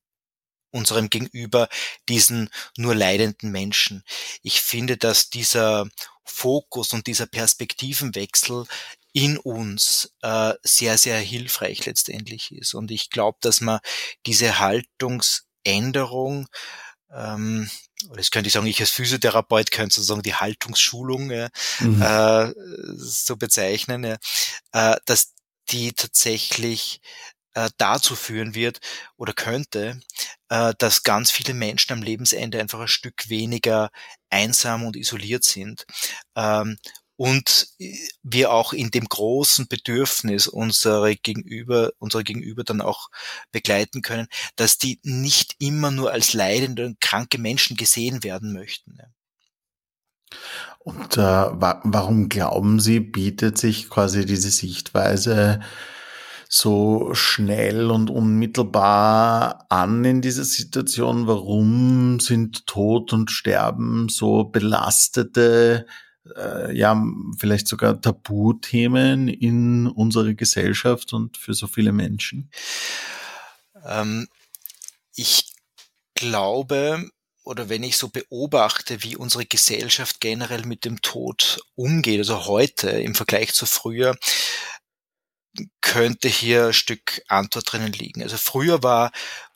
unserem 0.72 1.10
Gegenüber 1.10 1.70
diesen 2.10 2.50
nur 2.78 2.96
leidenden 2.96 3.52
Menschen. 3.52 4.04
Ich 4.42 4.62
finde, 4.62 4.98
dass 4.98 5.30
dieser 5.30 5.88
Fokus 6.24 6.94
und 6.94 7.08
dieser 7.08 7.26
Perspektivenwechsel 7.26 8.66
in 9.14 9.38
uns 9.38 10.14
äh, 10.22 10.54
sehr, 10.64 10.98
sehr 10.98 11.20
hilfreich 11.20 11.86
letztendlich 11.86 12.52
ist. 12.52 12.74
Und 12.74 12.92
ich 12.92 13.10
glaube, 13.10 13.38
dass 13.42 13.62
man 13.62 13.80
diese 14.26 14.60
Haltungsänderung 14.60 16.48
ähm, 17.12 17.70
oder 18.06 18.18
das 18.18 18.32
könnte 18.32 18.48
ich 18.48 18.54
sagen, 18.54 18.68
ich 18.68 18.80
als 18.80 18.92
Physiotherapeut 18.92 19.72
könnte 19.72 19.96
sozusagen 19.96 20.22
die 20.22 20.36
Haltungsschulung 20.36 21.32
ja, 21.32 21.50
mhm. 21.80 22.02
äh, 22.02 22.54
so 22.96 23.38
bezeichnen, 23.38 24.04
äh, 24.04 24.96
dass 25.06 25.34
die 25.70 25.94
tatsächlich 25.94 27.02
äh, 27.54 27.70
dazu 27.78 28.16
führen 28.16 28.54
wird 28.54 28.80
oder 29.18 29.34
könnte, 29.34 30.00
äh, 30.50 30.74
dass 30.78 31.04
ganz 31.04 31.32
viele 31.32 31.54
Menschen 31.54 31.94
am 31.94 32.04
Lebensende 32.04 32.60
einfach 32.60 32.80
ein 32.80 32.88
Stück 32.88 33.30
weniger 33.30 33.90
einsam 34.30 34.86
und 34.86 34.96
isoliert 34.96 35.44
sind 35.44 35.86
ähm, 36.36 36.78
und 37.18 37.68
wir 38.24 38.52
auch 38.52 38.74
in 38.74 38.92
dem 38.92 39.06
großen 39.06 39.68
Bedürfnis 39.68 40.48
unsere 40.48 41.16
Gegenüber, 41.16 41.92
unsere 41.98 42.24
Gegenüber 42.24 42.64
dann 42.64 42.80
auch 42.80 43.10
begleiten 43.52 44.02
können, 44.02 44.28
dass 44.56 44.78
die 44.78 45.00
nicht 45.04 45.56
immer 45.60 45.92
nur 45.92 46.12
als 46.12 46.34
leidende 46.34 46.86
und 46.86 47.02
kranke 47.02 47.40
Menschen 47.40 47.76
gesehen 47.76 48.24
werden 48.24 48.54
möchten. 48.54 48.98
Und 50.80 51.18
äh, 51.18 51.22
wa 51.22 51.82
warum 51.84 52.30
glauben 52.30 52.80
Sie, 52.80 53.00
bietet 53.00 53.58
sich 53.58 53.90
quasi 53.90 54.26
diese 54.26 54.52
Sichtweise 54.52 55.60
so 56.50 57.14
schnell 57.14 57.92
und 57.92 58.10
unmittelbar 58.10 59.66
an 59.70 60.06
in 60.06 60.22
dieser 60.22 60.46
Situation? 60.46 61.28
Warum 61.28 62.20
sind 62.20 62.68
Tod 62.68 63.12
und 63.12 63.32
Sterben 63.32 64.08
so 64.08 64.46
belastete, 64.46 65.88
äh, 66.36 66.76
ja, 66.76 67.02
vielleicht 67.38 67.68
sogar 67.68 68.02
Tabuthemen 68.02 69.28
in 69.28 69.88
unserer 69.88 70.34
Gesellschaft 70.34 71.14
und 71.14 71.38
für 71.38 71.54
so 71.54 71.68
viele 71.68 71.92
Menschen? 71.92 72.50
Ähm, 73.86 74.28
ich 75.16 75.54
glaube, 76.16 77.10
oder 77.44 77.70
wenn 77.70 77.84
ich 77.84 77.98
so 77.98 78.10
beobachte, 78.10 79.04
wie 79.04 79.16
unsere 79.16 79.46
Gesellschaft 79.46 80.20
generell 80.20 80.66
mit 80.66 80.84
dem 80.84 81.02
Tod 81.02 81.62
umgeht, 81.76 82.20
also 82.20 82.46
heute 82.46 82.90
im 82.90 83.16
Vergleich 83.16 83.54
zu 83.54 83.66
früher, 83.66 84.18
könnte 85.82 86.28
hier 86.28 86.68
ein 86.68 86.74
Stück 86.74 87.22
Antwort 87.28 87.72
drinnen 87.72 87.94
liegen. 87.94 88.22
Also 88.22 88.38
früher 88.38 88.84
war 88.84 89.12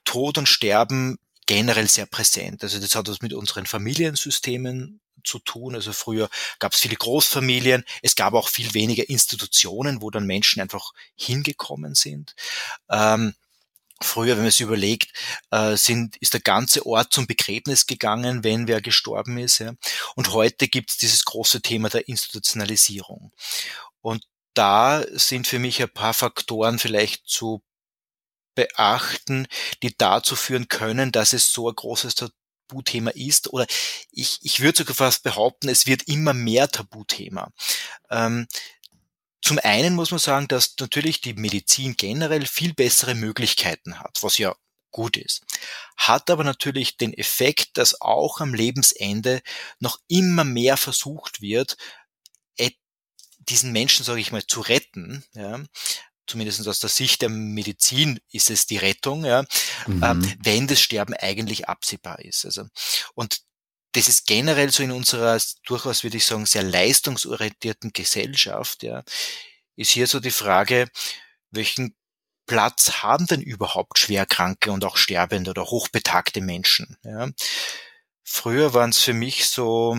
Tod 0.06 0.38
und 0.38 0.48
Sterben 0.48 1.20
generell 1.46 1.88
sehr 1.88 2.06
präsent. 2.06 2.64
Also 2.64 2.80
das 2.80 2.96
hat 2.96 3.08
was 3.10 3.22
mit 3.22 3.34
unseren 3.34 3.66
Familiensystemen 3.66 5.02
zu 5.24 5.40
tun. 5.40 5.76
Also 5.76 5.94
früher 5.94 6.30
gab 6.60 6.74
es 6.74 6.80
viele 6.80 6.96
Großfamilien, 6.96 7.84
es 8.02 8.16
gab 8.16 8.34
auch 8.34 8.48
viel 8.48 8.74
weniger 8.74 9.08
Institutionen, 9.10 10.02
wo 10.02 10.10
dann 10.10 10.26
Menschen 10.26 10.62
einfach 10.62 10.94
hingekommen 11.16 11.96
sind. 11.96 12.36
Ähm, 12.90 13.34
Früher, 14.04 14.32
wenn 14.34 14.40
man 14.40 14.48
es 14.48 14.60
überlegt, 14.60 15.14
äh, 15.52 15.76
sind, 15.78 16.18
ist 16.18 16.34
der 16.34 16.42
ganze 16.42 16.86
Ort 16.86 17.14
zum 17.14 17.28
Begräbnis 17.28 17.86
gegangen, 17.86 18.44
wenn 18.44 18.68
wer 18.68 18.82
gestorben 18.82 19.38
ist. 19.38 19.60
Ja. 19.60 19.74
Und 20.16 20.32
heute 20.34 20.68
gibt 20.68 20.90
es 20.90 20.98
dieses 20.98 21.24
große 21.24 21.62
Thema 21.62 21.90
der 21.90 22.08
Institutionalisierung. 22.08 23.32
Und 24.02 24.26
da 24.54 25.04
sind 25.12 25.48
für 25.48 25.60
mich 25.60 25.82
ein 25.82 25.90
paar 25.90 26.14
Faktoren 26.14 26.80
vielleicht 26.80 27.28
zu 27.28 27.62
beachten, 28.56 29.48
die 29.84 29.96
dazu 29.98 30.36
führen 30.36 30.68
können, 30.68 31.12
dass 31.12 31.34
es 31.34 31.52
so 31.52 31.70
ein 31.70 31.76
großes 31.76 32.16
Tabuthema 32.72 33.12
ist. 33.12 33.52
Oder 33.52 33.68
ich, 34.12 34.40
ich 34.42 34.62
würde 34.62 34.80
sogar 34.80 34.96
fast 34.96 35.24
behaupten, 35.24 35.70
es 35.70 35.86
wird 35.86 36.04
immer 36.08 36.34
mehr 36.34 36.70
Tabuthema. 36.70 37.52
Ähm, 38.10 38.48
zum 39.42 39.60
einen 39.60 39.96
muss 39.96 40.12
man 40.12 40.20
sagen, 40.20 40.48
dass 40.48 40.76
natürlich 40.80 41.22
die 41.22 41.34
Medizin 41.34 41.96
generell 41.98 42.46
viel 42.46 42.74
bessere 42.74 43.16
Möglichkeiten 43.16 44.00
hat, 44.00 44.20
was 44.22 44.38
ja 44.38 44.56
gut 44.92 45.18
ist. 45.18 45.44
Hat 45.98 46.30
aber 46.30 46.44
natürlich 46.44 46.98
den 46.98 47.14
Effekt, 47.14 47.78
dass 47.78 48.02
auch 48.02 48.40
am 48.40 48.54
Lebensende 48.54 49.42
noch 49.80 50.00
immer 50.08 50.44
mehr 50.44 50.78
versucht 50.78 51.42
wird, 51.42 51.78
diesen 53.50 53.72
Menschen, 53.72 54.06
sage 54.06 54.22
ich 54.22 54.32
mal, 54.32 54.46
zu 54.46 54.62
retten, 54.62 55.24
ja, 55.34 55.60
zumindest 56.32 56.66
aus 56.68 56.80
der 56.80 56.90
Sicht 56.90 57.22
der 57.22 57.30
Medizin 57.30 58.20
ist 58.32 58.50
es 58.50 58.66
die 58.66 58.78
Rettung, 58.78 59.26
ja, 59.26 59.44
mhm. 59.86 60.04
ähm, 60.04 60.36
wenn 60.44 60.68
das 60.68 60.80
Sterben 60.82 61.14
eigentlich 61.14 61.68
absehbar 61.68 62.20
ist. 62.20 62.46
Also, 62.46 62.68
und 63.14 63.42
das 63.92 64.08
ist 64.08 64.26
generell 64.26 64.72
so 64.72 64.82
in 64.82 64.92
unserer 64.92 65.40
durchaus, 65.66 66.04
würde 66.04 66.18
ich 66.18 66.26
sagen, 66.26 66.46
sehr 66.46 66.64
leistungsorientierten 66.64 67.92
Gesellschaft, 67.92 68.84
ja, 68.84 69.04
ist 69.76 69.92
hier 69.92 70.08
so 70.08 70.20
die 70.22 70.32
Frage, 70.32 70.90
welchen 71.50 71.96
Platz 72.46 73.04
haben 73.04 73.28
denn 73.28 73.42
überhaupt 73.42 74.00
schwerkranke 74.00 74.72
und 74.72 74.86
auch 74.86 74.96
sterbende 74.96 75.52
oder 75.52 75.66
hochbetagte 75.66 76.40
Menschen? 76.40 76.98
Ja? 77.04 77.30
Früher 78.24 78.74
waren 78.74 78.92
es 78.92 79.00
für 79.00 79.14
mich 79.14 79.50
so, 79.50 79.98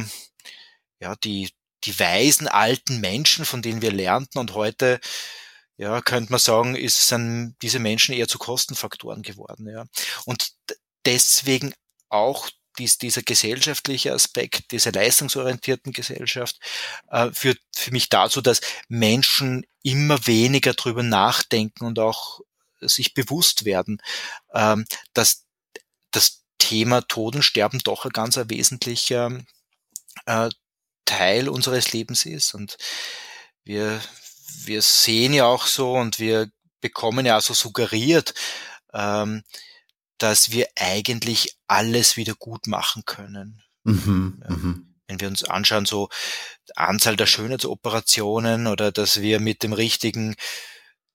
ja, 1.01 1.15
die, 1.17 1.51
die 1.85 1.99
weisen 1.99 2.49
alten 2.49 3.01
Menschen, 3.01 3.45
von 3.45 3.61
denen 3.61 3.83
wir 3.83 3.93
lernten 3.93 4.39
und 4.39 4.55
heute 4.55 5.01
ja, 5.77 6.01
könnte 6.01 6.31
man 6.33 6.39
sagen, 6.39 6.77
ist, 6.77 7.09
sind 7.09 7.57
diese 7.63 7.79
Menschen 7.79 8.15
eher 8.15 8.29
zu 8.29 8.39
Kostenfaktoren 8.39 9.23
geworden. 9.23 9.69
Ja. 9.69 9.85
Und 10.25 10.53
deswegen 11.05 11.75
auch 12.09 12.49
dies, 12.79 12.99
dieser 12.99 13.23
gesellschaftliche 13.23 14.13
Aspekt, 14.13 14.73
dieser 14.73 14.93
leistungsorientierten 14.93 15.93
Gesellschaft, 15.93 16.59
äh, 17.11 17.31
führt 17.33 17.59
für 17.75 17.91
mich 17.91 18.09
dazu, 18.09 18.41
dass 18.41 18.61
Menschen 18.89 19.67
immer 19.83 20.27
weniger 20.27 20.75
drüber 20.75 21.03
nachdenken 21.03 21.85
und 21.85 21.99
auch 21.99 22.41
sich 22.81 23.15
bewusst 23.15 23.65
werden, 23.65 24.01
ähm, 24.55 24.85
dass 25.13 25.45
das 26.11 26.43
Thema 26.59 27.03
Tod 27.03 27.37
und 27.37 27.43
Sterben 27.43 27.81
doch 27.81 28.05
ein 28.05 28.13
ganz 28.13 28.37
wesentlicher 28.37 29.41
äh, 30.27 30.51
Teil 31.05 31.49
unseres 31.49 31.93
Lebens 31.93 32.27
ist. 32.27 32.55
Und 32.55 32.77
wir, 33.65 34.01
wir 34.65 34.83
sehen 34.83 35.33
ja 35.33 35.47
auch 35.47 35.67
so 35.67 35.95
und 35.95 36.19
wir 36.19 36.51
bekommen 36.81 37.27
ja 37.27 37.39
auch 37.39 37.43
so 37.43 37.55
suggeriert, 37.55 38.35
ähm, 38.93 39.43
dass 40.19 40.51
wir 40.53 40.69
eigentlich 40.77 41.57
alles 41.67 42.17
wieder 42.17 42.35
gut 42.35 42.67
machen 42.67 43.05
können. 43.05 43.63
Mhm, 43.85 44.43
ja. 44.43 44.51
Mhm. 44.51 44.95
Wenn 45.09 45.21
wir 45.21 45.29
uns 45.29 45.45
anschauen, 45.45 45.85
so 45.85 46.09
Anzahl 46.77 47.17
der 47.17 47.27
Schönheitsoperationen 47.27 48.67
oder 48.67 48.93
dass 48.93 49.21
wir 49.21 49.41
mit 49.41 49.63
dem 49.63 49.73
richtigen 49.73 50.37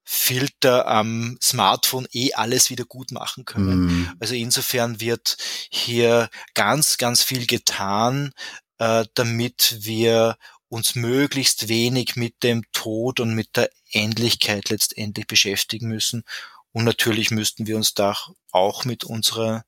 Filter 0.04 0.86
am 0.86 1.36
Smartphone 1.42 2.06
eh 2.12 2.32
alles 2.32 2.70
wieder 2.70 2.84
gut 2.84 3.12
machen 3.12 3.44
können. 3.44 3.86
Mhm. 3.86 4.16
Also 4.20 4.34
insofern 4.34 5.00
wird 5.00 5.36
hier 5.70 6.30
ganz, 6.54 6.96
ganz 6.96 7.22
viel 7.22 7.46
getan, 7.46 8.32
äh, 8.78 9.04
damit 9.14 9.76
wir 9.80 10.38
uns 10.68 10.94
möglichst 10.94 11.68
wenig 11.68 12.16
mit 12.16 12.42
dem 12.42 12.62
Tod 12.72 13.20
und 13.20 13.34
mit 13.34 13.56
der 13.56 13.70
Endlichkeit 13.92 14.70
letztendlich 14.70 15.26
beschäftigen 15.26 15.88
müssen. 15.88 16.24
Und 16.72 16.84
natürlich 16.84 17.30
müssten 17.30 17.66
wir 17.66 17.76
uns 17.76 17.94
da 17.94 18.14
auch 18.52 18.84
mit 18.84 19.04
unserer, 19.04 19.64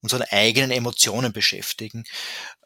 unseren 0.00 0.22
eigenen 0.22 0.70
Emotionen 0.70 1.32
beschäftigen. 1.32 2.04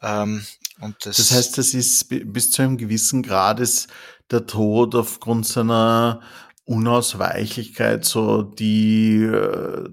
Ähm, 0.01 0.45
und 0.79 0.95
das, 1.05 1.17
das 1.17 1.31
heißt, 1.31 1.57
das 1.57 1.73
ist 1.73 2.07
bis 2.09 2.51
zu 2.51 2.61
einem 2.61 2.77
gewissen 2.77 3.23
Grad 3.23 3.59
ist 3.59 3.87
der 4.31 4.45
Tod 4.45 4.95
aufgrund 4.95 5.45
seiner 5.47 6.21
Unausweichlichkeit 6.65 8.05
so 8.05 8.43
die, 8.43 9.23
äh, 9.23 9.89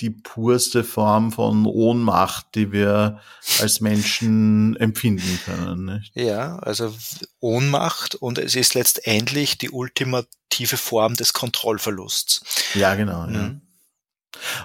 die 0.00 0.10
purste 0.10 0.84
Form 0.84 1.32
von 1.32 1.66
Ohnmacht, 1.66 2.46
die 2.54 2.72
wir 2.72 3.20
als 3.60 3.80
Menschen 3.80 4.76
empfinden 4.80 5.38
können. 5.44 5.84
Nicht? 5.84 6.12
Ja, 6.16 6.58
also 6.58 6.94
Ohnmacht 7.40 8.14
und 8.14 8.38
es 8.38 8.56
ist 8.56 8.74
letztendlich 8.74 9.58
die 9.58 9.70
ultimative 9.70 10.76
Form 10.76 11.14
des 11.14 11.32
Kontrollverlusts. 11.32 12.42
Ja, 12.74 12.94
genau. 12.94 13.26
Mhm. 13.26 13.34
Ja. 13.34 13.54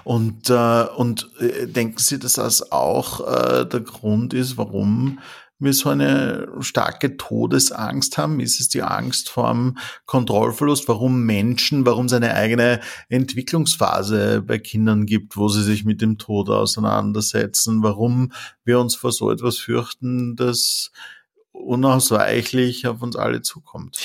Und, 0.04 0.50
äh, 0.50 0.86
und 0.96 1.28
äh, 1.40 1.66
denken 1.66 1.98
Sie, 1.98 2.18
dass 2.18 2.34
das 2.34 2.72
auch 2.72 3.20
äh, 3.20 3.66
der 3.66 3.80
Grund 3.80 4.34
ist, 4.34 4.56
warum 4.56 5.20
wir 5.58 5.72
so 5.72 5.88
eine 5.88 6.48
starke 6.60 7.16
Todesangst 7.16 8.18
haben? 8.18 8.40
Ist 8.40 8.60
es 8.60 8.68
die 8.68 8.82
Angst 8.82 9.28
vor 9.28 9.52
dem 9.52 9.78
Kontrollverlust? 10.06 10.88
Warum 10.88 11.22
Menschen, 11.22 11.86
warum 11.86 12.06
es 12.06 12.12
eine 12.12 12.34
eigene 12.34 12.80
Entwicklungsphase 13.08 14.42
bei 14.42 14.58
Kindern 14.58 15.06
gibt, 15.06 15.36
wo 15.36 15.48
sie 15.48 15.62
sich 15.62 15.84
mit 15.84 16.00
dem 16.00 16.18
Tod 16.18 16.48
auseinandersetzen? 16.48 17.82
Warum 17.82 18.32
wir 18.64 18.78
uns 18.78 18.94
vor 18.94 19.12
so 19.12 19.30
etwas 19.30 19.58
fürchten, 19.58 20.36
das 20.36 20.92
unausweichlich 21.52 22.86
auf 22.86 23.02
uns 23.02 23.16
alle 23.16 23.42
zukommt? 23.42 23.98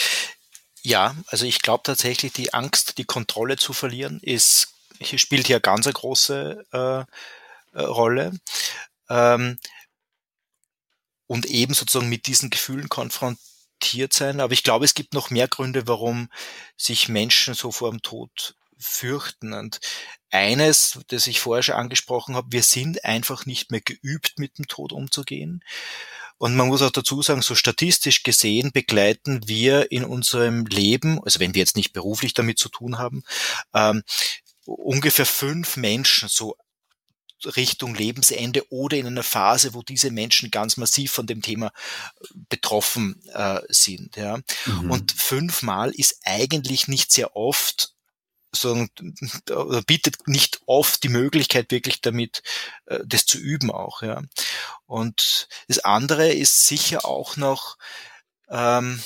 Ja, 0.82 1.16
also 1.28 1.46
ich 1.46 1.62
glaube 1.62 1.84
tatsächlich, 1.86 2.34
die 2.34 2.54
Angst, 2.54 2.98
die 2.98 3.06
Kontrolle 3.06 3.58
zu 3.58 3.74
verlieren, 3.74 4.20
ist 4.22 4.70
spielt 5.16 5.48
hier 5.48 5.60
ganz 5.60 5.86
eine 5.86 5.94
große 5.94 6.66
äh, 6.72 7.00
äh, 7.78 7.82
Rolle. 7.82 8.32
Ähm, 9.10 9.58
und 11.34 11.48
eben 11.48 11.74
sozusagen 11.74 12.10
mit 12.10 12.28
diesen 12.28 12.52
Gefühlen 12.52 12.90
konfrontiert 12.90 14.14
sein. 14.14 14.40
Aber 14.40 14.54
ich 14.54 14.62
glaube, 14.62 14.86
es 14.86 14.94
gibt 14.94 15.16
noch 15.16 15.32
mehr 15.32 15.48
Gründe, 15.48 15.88
warum 15.88 16.30
sich 16.78 17.10
Menschen 17.10 17.56
so 17.56 17.72
vor 17.72 17.90
dem 17.90 18.04
Tod 18.04 18.56
fürchten. 18.78 19.54
Und 19.54 19.80
eines, 20.30 21.00
das 21.08 21.26
ich 21.26 21.40
vorher 21.40 21.64
schon 21.64 21.74
angesprochen 21.74 22.36
habe, 22.36 22.52
wir 22.52 22.62
sind 22.62 23.04
einfach 23.04 23.48
nicht 23.48 23.72
mehr 23.72 23.82
geübt, 23.82 24.38
mit 24.38 24.60
dem 24.60 24.68
Tod 24.68 24.94
umzugehen. 24.94 25.64
Und 26.38 26.56
man 26.56 26.68
muss 26.68 26.84
auch 26.84 26.92
dazu 26.92 27.24
sagen, 27.24 27.42
so 27.42 27.56
statistisch 27.56 28.22
gesehen 28.22 28.72
begleiten 28.72 29.48
wir 29.48 29.92
in 29.92 30.06
unserem 30.06 30.68
Leben, 30.68 31.20
also 31.24 31.40
wenn 31.40 31.56
wir 31.56 31.62
jetzt 31.62 31.78
nicht 31.78 31.94
beruflich 31.94 32.36
damit 32.36 32.60
zu 32.60 32.70
tun 32.70 33.00
haben, 33.00 33.24
ähm, 33.74 34.04
ungefähr 34.66 35.26
fünf 35.26 35.78
Menschen 35.78 36.30
so 36.30 36.56
Richtung 37.46 37.96
Lebensende 37.96 38.66
oder 38.72 38.98
in 38.98 39.08
einer 39.08 39.24
Phase, 39.24 39.74
wo 39.74 39.82
diese 39.82 40.12
Menschen 40.12 40.52
ganz 40.52 40.78
massiv 40.78 41.12
von 41.12 41.28
dem 41.28 41.42
Thema 41.42 41.68
äh, 41.68 42.28
betroffen 42.50 43.22
äh, 43.34 43.62
sind. 43.70 44.16
Ja. 44.16 44.40
Mhm. 44.66 44.92
Und 44.92 45.12
fünfmal 45.12 45.92
ist 45.92 46.20
eigentlich 46.24 46.88
nicht 46.88 47.12
sehr 47.12 47.36
oft 47.36 47.94
so 48.56 48.86
bietet 49.88 50.28
nicht 50.28 50.62
oft 50.68 51.04
die 51.04 51.10
Möglichkeit 51.10 51.72
wirklich 51.72 52.02
damit 52.02 52.44
äh, 52.86 53.00
das 53.04 53.26
zu 53.26 53.38
üben 53.40 53.72
auch 53.72 54.04
ja 54.04 54.22
und 54.86 55.48
das 55.68 55.80
andere 55.80 56.32
ist 56.32 56.68
sicher 56.68 57.04
auch 57.06 57.36
noch 57.36 57.78
ähm, 58.50 59.02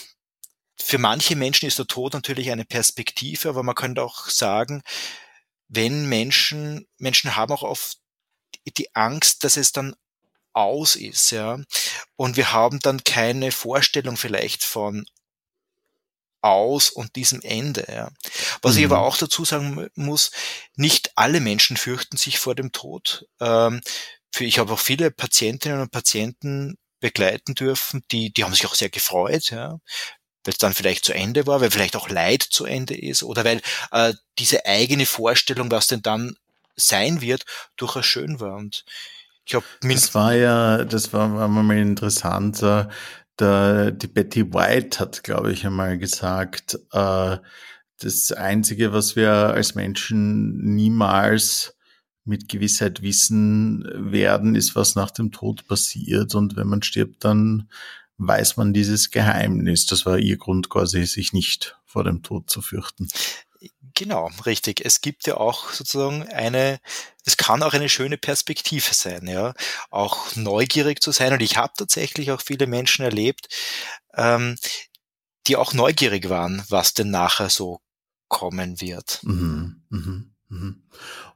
für 0.77 0.97
manche 0.97 1.35
Menschen 1.35 1.65
ist 1.65 1.79
der 1.79 1.87
Tod 1.87 2.13
natürlich 2.13 2.51
eine 2.51 2.65
Perspektive 2.65 3.49
aber 3.49 3.63
man 3.63 3.75
könnte 3.75 4.03
auch 4.03 4.27
sagen 4.27 4.83
wenn 5.69 6.07
Menschen 6.07 6.85
Menschen 6.97 7.35
haben 7.35 7.53
auch 7.53 7.63
oft 7.63 7.99
die 8.71 8.93
Angst, 8.95 9.43
dass 9.43 9.57
es 9.57 9.71
dann 9.71 9.95
aus 10.53 10.95
ist, 10.95 11.31
ja. 11.31 11.59
Und 12.15 12.35
wir 12.35 12.51
haben 12.51 12.79
dann 12.79 13.03
keine 13.03 13.51
Vorstellung 13.51 14.17
vielleicht 14.17 14.63
von 14.63 15.05
aus 16.41 16.89
und 16.89 17.15
diesem 17.15 17.41
Ende. 17.41 17.85
Ja. 17.87 18.09
Was 18.61 18.73
mhm. 18.73 18.79
ich 18.79 18.85
aber 18.85 18.97
mhm. 18.97 19.03
auch 19.03 19.17
dazu 19.17 19.45
sagen 19.45 19.87
muss, 19.95 20.31
nicht 20.75 21.11
alle 21.15 21.39
Menschen 21.39 21.77
fürchten 21.77 22.17
sich 22.17 22.39
vor 22.39 22.55
dem 22.55 22.71
Tod. 22.71 23.27
Ähm, 23.39 23.81
für, 24.31 24.45
ich 24.45 24.59
habe 24.59 24.73
auch 24.73 24.79
viele 24.79 25.11
Patientinnen 25.11 25.81
und 25.81 25.91
Patienten 25.91 26.77
begleiten 26.99 27.53
dürfen, 27.53 28.03
die, 28.11 28.33
die 28.33 28.43
haben 28.43 28.53
sich 28.53 28.65
auch 28.65 28.75
sehr 28.75 28.89
gefreut, 28.89 29.51
ja, 29.51 29.79
weil 30.43 30.53
es 30.53 30.57
dann 30.57 30.73
vielleicht 30.73 31.05
zu 31.05 31.13
Ende 31.13 31.45
war, 31.45 31.61
weil 31.61 31.71
vielleicht 31.71 31.95
auch 31.95 32.09
Leid 32.09 32.41
zu 32.41 32.65
Ende 32.65 32.97
ist 32.97 33.21
oder 33.21 33.43
weil 33.43 33.61
äh, 33.91 34.13
diese 34.39 34.65
eigene 34.65 35.05
Vorstellung, 35.05 35.69
was 35.69 35.87
denn 35.87 36.01
dann 36.01 36.35
sein 36.77 37.21
wird, 37.21 37.43
durchaus 37.75 38.05
schön 38.05 38.39
war. 38.39 38.55
Und 38.55 38.85
ich 39.45 39.51
glaube, 39.51 39.65
das 39.81 40.13
war 40.15 40.33
ja, 40.33 40.83
das 40.85 41.11
war, 41.13 41.33
war 41.33 41.47
mal 41.47 41.77
interessant. 41.77 42.61
Der, 43.39 43.91
die 43.91 44.07
Betty 44.07 44.53
White 44.53 44.99
hat, 44.99 45.23
glaube 45.23 45.51
ich, 45.51 45.65
einmal 45.65 45.97
gesagt, 45.97 46.79
äh, 46.91 47.37
das 47.99 48.31
Einzige, 48.31 48.93
was 48.93 49.15
wir 49.15 49.31
als 49.31 49.75
Menschen 49.75 50.75
niemals 50.75 51.75
mit 52.25 52.49
Gewissheit 52.49 53.01
wissen 53.01 53.87
werden, 54.11 54.55
ist, 54.55 54.75
was 54.75 54.95
nach 54.95 55.11
dem 55.11 55.31
Tod 55.31 55.67
passiert. 55.67 56.35
Und 56.35 56.55
wenn 56.55 56.67
man 56.67 56.83
stirbt, 56.83 57.23
dann 57.23 57.69
weiß 58.17 58.57
man 58.57 58.73
dieses 58.73 59.11
Geheimnis. 59.11 59.85
Das 59.85 60.05
war 60.05 60.17
ihr 60.19 60.37
Grund 60.37 60.69
quasi, 60.69 61.05
sich 61.05 61.33
nicht 61.33 61.77
vor 61.85 62.03
dem 62.03 62.23
Tod 62.23 62.49
zu 62.49 62.61
fürchten. 62.61 63.07
Genau, 63.97 64.29
richtig. 64.45 64.85
Es 64.85 65.01
gibt 65.01 65.25
ja 65.25 65.37
auch 65.37 65.71
sozusagen 65.71 66.21
eine, 66.27 66.79
es 67.25 67.35
kann 67.35 67.63
auch 67.63 67.73
eine 67.73 67.89
schöne 67.89 68.19
Perspektive 68.19 68.93
sein, 68.93 69.25
ja, 69.25 69.55
auch 69.89 70.35
neugierig 70.35 71.01
zu 71.01 71.11
sein. 71.11 71.33
Und 71.33 71.41
ich 71.41 71.57
habe 71.57 71.73
tatsächlich 71.75 72.31
auch 72.31 72.41
viele 72.41 72.67
Menschen 72.67 73.03
erlebt, 73.03 73.47
ähm, 74.13 74.55
die 75.47 75.55
auch 75.55 75.73
neugierig 75.73 76.29
waren, 76.29 76.63
was 76.69 76.93
denn 76.93 77.09
nachher 77.09 77.49
so 77.49 77.79
kommen 78.27 78.81
wird. 78.81 79.19
Mhm, 79.23 79.81
mhm. 79.89 80.35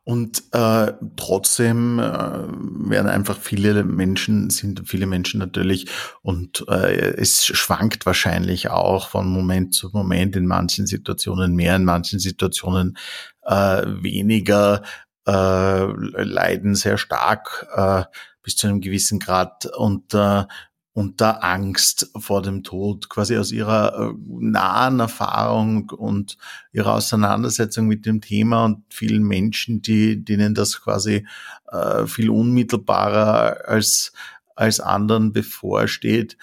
Und 0.03 0.43
äh, 0.53 0.93
trotzdem 1.17 1.99
äh, 1.99 2.03
werden 2.03 3.09
einfach 3.09 3.37
viele 3.37 3.83
Menschen, 3.83 4.49
sind 4.49 4.87
viele 4.87 5.05
Menschen 5.05 5.39
natürlich 5.39 5.89
und 6.21 6.65
äh, 6.69 7.13
es 7.17 7.45
schwankt 7.45 8.05
wahrscheinlich 8.05 8.69
auch 8.69 9.09
von 9.09 9.27
Moment 9.27 9.75
zu 9.75 9.89
Moment, 9.91 10.35
in 10.35 10.47
manchen 10.47 10.87
Situationen 10.87 11.55
mehr, 11.55 11.75
in 11.75 11.85
manchen 11.85 12.19
Situationen 12.19 12.97
äh, 13.43 13.83
weniger, 13.85 14.81
äh, 15.27 15.85
leiden 16.23 16.75
sehr 16.75 16.97
stark 16.97 17.67
äh, 17.75 18.03
bis 18.43 18.55
zu 18.55 18.67
einem 18.67 18.81
gewissen 18.81 19.19
Grad. 19.19 19.65
Unter 19.65 20.47
unter 20.93 21.43
Angst 21.43 22.11
vor 22.17 22.41
dem 22.41 22.63
Tod, 22.63 23.07
quasi 23.09 23.37
aus 23.37 23.51
ihrer 23.51 24.11
äh, 24.11 24.13
nahen 24.27 24.99
Erfahrung 24.99 25.89
und 25.89 26.37
ihrer 26.73 26.95
Auseinandersetzung 26.95 27.87
mit 27.87 28.05
dem 28.05 28.19
Thema 28.19 28.65
und 28.65 28.83
vielen 28.89 29.23
Menschen, 29.23 29.81
die, 29.81 30.23
denen 30.23 30.53
das 30.53 30.81
quasi 30.81 31.25
äh, 31.71 32.05
viel 32.07 32.29
unmittelbarer 32.29 33.67
als, 33.67 34.11
als 34.55 34.81
anderen 34.81 35.31
bevorsteht. 35.31 36.37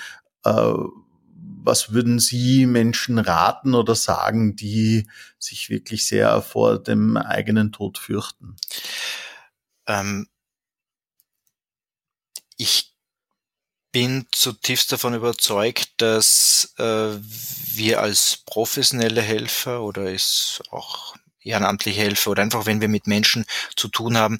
Äh, 0.44 0.72
was 1.62 1.92
würden 1.92 2.18
Sie 2.18 2.64
Menschen 2.64 3.18
raten 3.18 3.74
oder 3.74 3.94
sagen, 3.94 4.56
die 4.56 5.06
sich 5.38 5.68
wirklich 5.68 6.06
sehr 6.06 6.40
vor 6.40 6.78
dem 6.78 7.18
eigenen 7.18 7.72
Tod 7.72 7.98
fürchten? 7.98 8.56
Ähm, 9.86 10.26
ich 12.56 12.97
bin 13.98 14.26
zutiefst 14.30 14.92
davon 14.92 15.14
überzeugt, 15.14 15.88
dass 15.96 16.72
äh, 16.78 17.16
wir 17.74 18.00
als 18.00 18.36
professionelle 18.46 19.20
Helfer 19.20 19.82
oder 19.82 20.12
ist 20.12 20.62
auch 20.70 21.16
ehrenamtliche 21.40 22.02
Helfer 22.02 22.30
oder 22.30 22.44
einfach 22.44 22.64
wenn 22.64 22.80
wir 22.80 22.86
mit 22.86 23.08
Menschen 23.08 23.44
zu 23.74 23.88
tun 23.88 24.16
haben, 24.16 24.38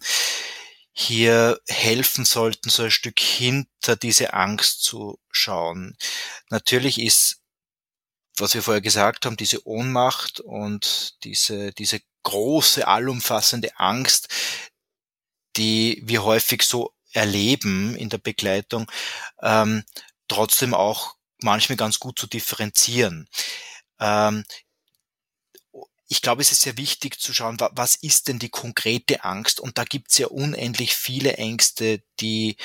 hier 0.92 1.60
helfen 1.66 2.24
sollten, 2.24 2.70
so 2.70 2.84
ein 2.84 2.92
Stück 2.92 3.18
hinter 3.18 3.96
diese 3.96 4.32
Angst 4.32 4.84
zu 4.84 5.18
schauen. 5.32 5.96
Natürlich 6.50 7.00
ist, 7.00 7.42
was 8.36 8.54
wir 8.54 8.62
vorher 8.62 8.80
gesagt 8.80 9.26
haben, 9.26 9.36
diese 9.36 9.66
Ohnmacht 9.66 10.38
und 10.38 11.16
diese, 11.24 11.72
diese 11.72 12.00
große, 12.22 12.86
allumfassende 12.86 13.76
Angst, 13.76 14.28
die 15.56 16.00
wir 16.04 16.22
häufig 16.22 16.62
so 16.62 16.94
erleben 17.12 17.96
in 17.96 18.08
der 18.08 18.18
Begleitung, 18.18 18.90
ähm, 19.42 19.84
trotzdem 20.28 20.74
auch 20.74 21.14
manchmal 21.40 21.76
ganz 21.76 21.98
gut 21.98 22.18
zu 22.18 22.26
differenzieren. 22.26 23.28
Ähm, 24.00 24.44
ich 26.10 26.22
glaube, 26.22 26.40
es 26.40 26.52
ist 26.52 26.62
sehr 26.62 26.78
wichtig 26.78 27.20
zu 27.20 27.34
schauen, 27.34 27.58
was 27.72 27.94
ist 27.94 28.28
denn 28.28 28.38
die 28.38 28.48
konkrete 28.48 29.24
Angst? 29.24 29.60
Und 29.60 29.76
da 29.76 29.84
gibt 29.84 30.10
es 30.10 30.16
ja 30.16 30.28
unendlich 30.28 30.96
viele 30.96 31.34
Ängste, 31.34 32.02
die 32.18 32.56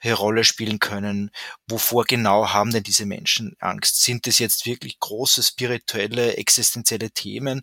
eine 0.00 0.14
Rolle 0.14 0.44
spielen 0.44 0.78
können. 0.78 1.30
Wovor 1.68 2.04
genau 2.06 2.48
haben 2.54 2.70
denn 2.70 2.84
diese 2.84 3.04
Menschen 3.04 3.54
Angst? 3.60 4.02
Sind 4.02 4.26
es 4.26 4.38
jetzt 4.38 4.64
wirklich 4.64 4.98
große 4.98 5.42
spirituelle, 5.42 6.38
existenzielle 6.38 7.10
Themen? 7.10 7.62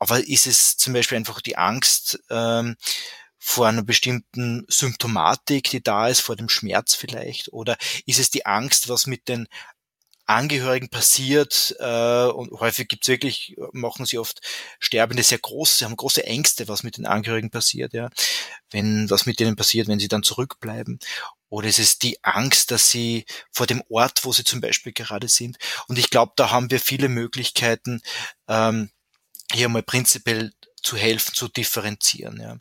Aber 0.00 0.26
ist 0.26 0.48
es 0.48 0.76
zum 0.76 0.94
Beispiel 0.94 1.18
einfach 1.18 1.40
die 1.40 1.56
Angst, 1.56 2.18
ähm, 2.28 2.76
vor 3.48 3.68
einer 3.68 3.84
bestimmten 3.84 4.64
Symptomatik, 4.66 5.70
die 5.70 5.80
da 5.80 6.08
ist, 6.08 6.18
vor 6.18 6.34
dem 6.34 6.48
Schmerz 6.48 6.96
vielleicht? 6.96 7.52
Oder 7.52 7.76
ist 8.04 8.18
es 8.18 8.28
die 8.28 8.44
Angst, 8.44 8.88
was 8.88 9.06
mit 9.06 9.28
den 9.28 9.46
Angehörigen 10.24 10.88
passiert 10.88 11.76
äh, 11.78 12.24
und 12.26 12.50
häufig 12.58 12.88
gibt's 12.88 13.06
wirklich, 13.06 13.54
machen 13.70 14.04
sie 14.04 14.18
oft 14.18 14.40
Sterbende 14.80 15.22
sehr 15.22 15.38
groß, 15.38 15.78
sie 15.78 15.84
haben 15.84 15.94
große 15.94 16.26
Ängste, 16.26 16.66
was 16.66 16.82
mit 16.82 16.96
den 16.96 17.06
Angehörigen 17.06 17.52
passiert, 17.52 17.92
ja, 17.92 18.10
wenn 18.72 19.08
was 19.10 19.26
mit 19.26 19.38
denen 19.38 19.54
passiert, 19.54 19.86
wenn 19.86 20.00
sie 20.00 20.08
dann 20.08 20.24
zurückbleiben. 20.24 20.98
Oder 21.48 21.68
ist 21.68 21.78
es 21.78 22.00
die 22.00 22.24
Angst, 22.24 22.72
dass 22.72 22.90
sie 22.90 23.26
vor 23.52 23.68
dem 23.68 23.84
Ort, 23.88 24.24
wo 24.24 24.32
sie 24.32 24.42
zum 24.42 24.60
Beispiel 24.60 24.92
gerade 24.92 25.28
sind? 25.28 25.56
Und 25.86 26.00
ich 26.00 26.10
glaube, 26.10 26.32
da 26.34 26.50
haben 26.50 26.72
wir 26.72 26.80
viele 26.80 27.08
Möglichkeiten, 27.08 28.02
ähm, 28.48 28.90
hier 29.52 29.68
mal 29.68 29.84
prinzipiell 29.84 30.52
zu 30.82 30.96
helfen, 30.96 31.34
zu 31.34 31.46
differenzieren. 31.46 32.40
Ja 32.40 32.58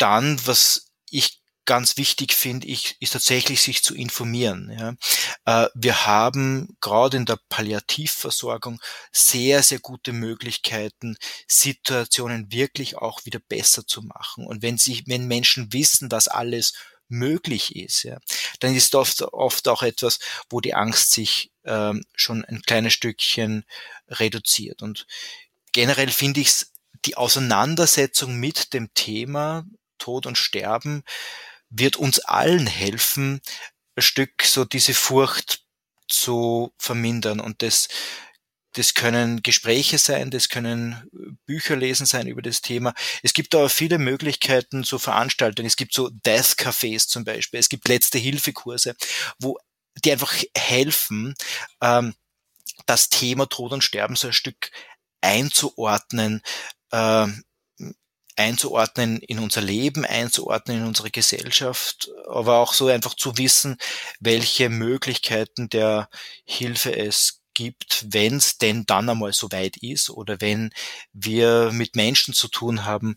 dann, 0.00 0.44
was 0.46 0.92
ich 1.10 1.40
ganz 1.70 1.96
wichtig 1.96 2.32
finde, 2.32 2.66
ich, 2.66 2.96
ist 2.98 3.12
tatsächlich 3.12 3.62
sich 3.62 3.84
zu 3.84 3.94
informieren. 3.94 4.76
Ja. 4.76 5.64
Äh, 5.64 5.68
wir 5.74 6.04
haben 6.04 6.76
gerade 6.80 7.16
in 7.16 7.26
der 7.26 7.38
Palliativversorgung 7.48 8.80
sehr, 9.12 9.62
sehr 9.62 9.78
gute 9.78 10.12
Möglichkeiten, 10.12 11.16
Situationen 11.46 12.50
wirklich 12.50 12.96
auch 12.96 13.24
wieder 13.24 13.38
besser 13.38 13.86
zu 13.86 14.02
machen. 14.02 14.46
Und 14.46 14.62
wenn 14.62 14.78
sich, 14.78 15.04
wenn 15.06 15.28
Menschen 15.28 15.72
wissen, 15.72 16.08
dass 16.08 16.26
alles 16.26 16.74
möglich 17.06 17.76
ist, 17.76 18.04
ja, 18.04 18.18
dann 18.60 18.74
ist 18.74 18.94
oft, 18.94 19.22
oft 19.22 19.68
auch 19.68 19.82
etwas, 19.82 20.18
wo 20.48 20.60
die 20.60 20.74
Angst 20.74 21.12
sich 21.12 21.52
ähm, 21.64 22.04
schon 22.14 22.44
ein 22.44 22.62
kleines 22.62 22.94
Stückchen 22.94 23.64
reduziert. 24.08 24.82
Und 24.82 25.06
generell 25.72 26.10
finde 26.10 26.40
ich 26.40 26.48
es 26.48 26.72
die 27.04 27.16
Auseinandersetzung 27.16 28.36
mit 28.36 28.72
dem 28.74 28.92
Thema 28.94 29.64
Tod 30.00 30.26
und 30.26 30.36
Sterben 30.36 31.04
wird 31.68 31.96
uns 31.96 32.18
allen 32.18 32.66
helfen, 32.66 33.40
ein 33.96 34.02
Stück 34.02 34.42
so 34.42 34.64
diese 34.64 34.94
Furcht 34.94 35.64
zu 36.08 36.72
vermindern. 36.78 37.40
Und 37.40 37.62
das, 37.62 37.88
das 38.72 38.94
können 38.94 39.42
Gespräche 39.42 39.98
sein, 39.98 40.30
das 40.30 40.48
können 40.48 41.08
Bücher 41.46 41.76
lesen 41.76 42.06
sein 42.06 42.26
über 42.26 42.42
das 42.42 42.60
Thema. 42.60 42.94
Es 43.22 43.32
gibt 43.32 43.54
aber 43.54 43.70
viele 43.70 43.98
Möglichkeiten, 43.98 44.82
so 44.82 44.98
Veranstaltungen. 44.98 45.66
Es 45.66 45.76
gibt 45.76 45.94
so 45.94 46.10
Death 46.10 46.56
Cafés 46.58 47.06
zum 47.08 47.24
Beispiel. 47.24 47.60
Es 47.60 47.68
gibt 47.68 47.88
letzte 47.88 48.18
Hilfekurse, 48.18 48.96
wo 49.38 49.58
die 50.04 50.12
einfach 50.12 50.34
helfen, 50.56 51.34
ähm, 51.80 52.14
das 52.86 53.08
Thema 53.08 53.46
Tod 53.46 53.72
und 53.72 53.84
Sterben 53.84 54.16
so 54.16 54.28
ein 54.28 54.32
Stück 54.32 54.70
einzuordnen, 55.20 56.42
ähm, 56.92 57.44
einzuordnen 58.36 59.18
in 59.18 59.38
unser 59.38 59.60
Leben, 59.60 60.04
einzuordnen 60.04 60.78
in 60.78 60.86
unsere 60.86 61.10
Gesellschaft, 61.10 62.10
aber 62.28 62.58
auch 62.58 62.72
so 62.72 62.86
einfach 62.88 63.14
zu 63.14 63.38
wissen, 63.38 63.76
welche 64.20 64.68
Möglichkeiten 64.68 65.68
der 65.68 66.08
Hilfe 66.44 66.96
es 66.96 67.40
gibt, 67.54 68.06
wenn 68.10 68.36
es 68.36 68.58
denn 68.58 68.84
dann 68.86 69.08
einmal 69.08 69.32
so 69.32 69.50
weit 69.52 69.76
ist 69.78 70.10
oder 70.10 70.40
wenn 70.40 70.70
wir 71.12 71.70
mit 71.72 71.96
Menschen 71.96 72.34
zu 72.34 72.48
tun 72.48 72.84
haben, 72.84 73.16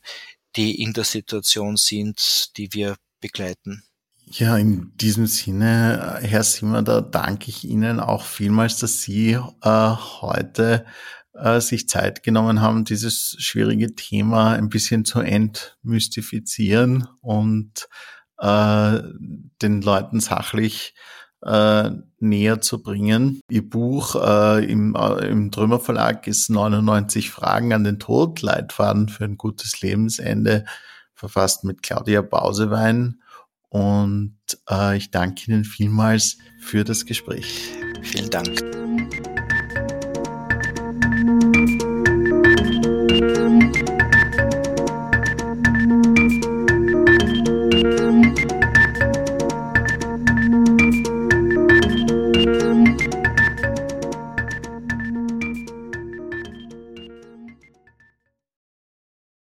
die 0.56 0.82
in 0.82 0.94
der 0.94 1.04
Situation 1.04 1.78
sind, 1.78 2.58
die 2.58 2.74
wir 2.74 2.98
begleiten. 3.22 3.84
Ja, 4.26 4.58
in 4.58 4.92
diesem 4.96 5.28
Sinne, 5.28 6.20
Herr 6.22 6.44
Simmer, 6.44 6.82
da 6.82 7.02
danke 7.02 7.50
ich 7.50 7.66
Ihnen 7.66 8.00
auch 8.00 8.26
vielmals, 8.26 8.80
dass 8.80 9.02
Sie 9.02 9.32
äh, 9.32 9.96
heute 10.22 10.86
äh, 11.34 11.60
sich 11.60 11.90
Zeit 11.90 12.24
genommen 12.24 12.62
haben, 12.62 12.86
dieses 12.86 13.36
schwierige 13.40 13.96
Thema 13.96 14.54
ein 14.54 14.70
bisschen 14.70 15.06
zu 15.06 15.20
entmystifizieren 15.20 17.08
und 17.22 17.88
äh, 18.40 19.00
den 19.62 19.82
Leuten 19.82 20.20
sachlich 20.20 20.94
äh, 21.42 21.92
näher 22.20 22.62
zu 22.62 22.82
bringen. 22.82 23.42
Ihr 23.50 23.68
Buch 23.68 24.16
äh, 24.16 24.64
im, 24.66 24.96
äh, 24.96 25.28
im 25.28 25.52
Trümmer 25.52 25.80
Verlag 25.80 26.28
ist 26.28 26.50
99 26.50 27.32
Fragen 27.32 27.74
an 27.74 27.84
den 27.84 28.00
Tod, 28.00 28.42
Leitfaden 28.42 29.10
für 29.10 29.26
ein 29.26 29.38
gutes 29.38 29.82
Lebensende, 29.82 30.66
verfasst 31.14 31.64
mit 31.64 31.84
Claudia 31.84 32.22
Bausewein. 32.22 33.20
Und 33.70 34.38
äh, 34.70 34.98
ich 34.98 35.12
danke 35.12 35.52
Ihnen 35.52 35.66
vielmals 35.66 36.38
für 36.60 36.84
das 36.84 37.06
Gespräch. 37.06 37.72
Vielen 38.04 38.30
Dank. 38.30 38.93
Música 43.14 43.83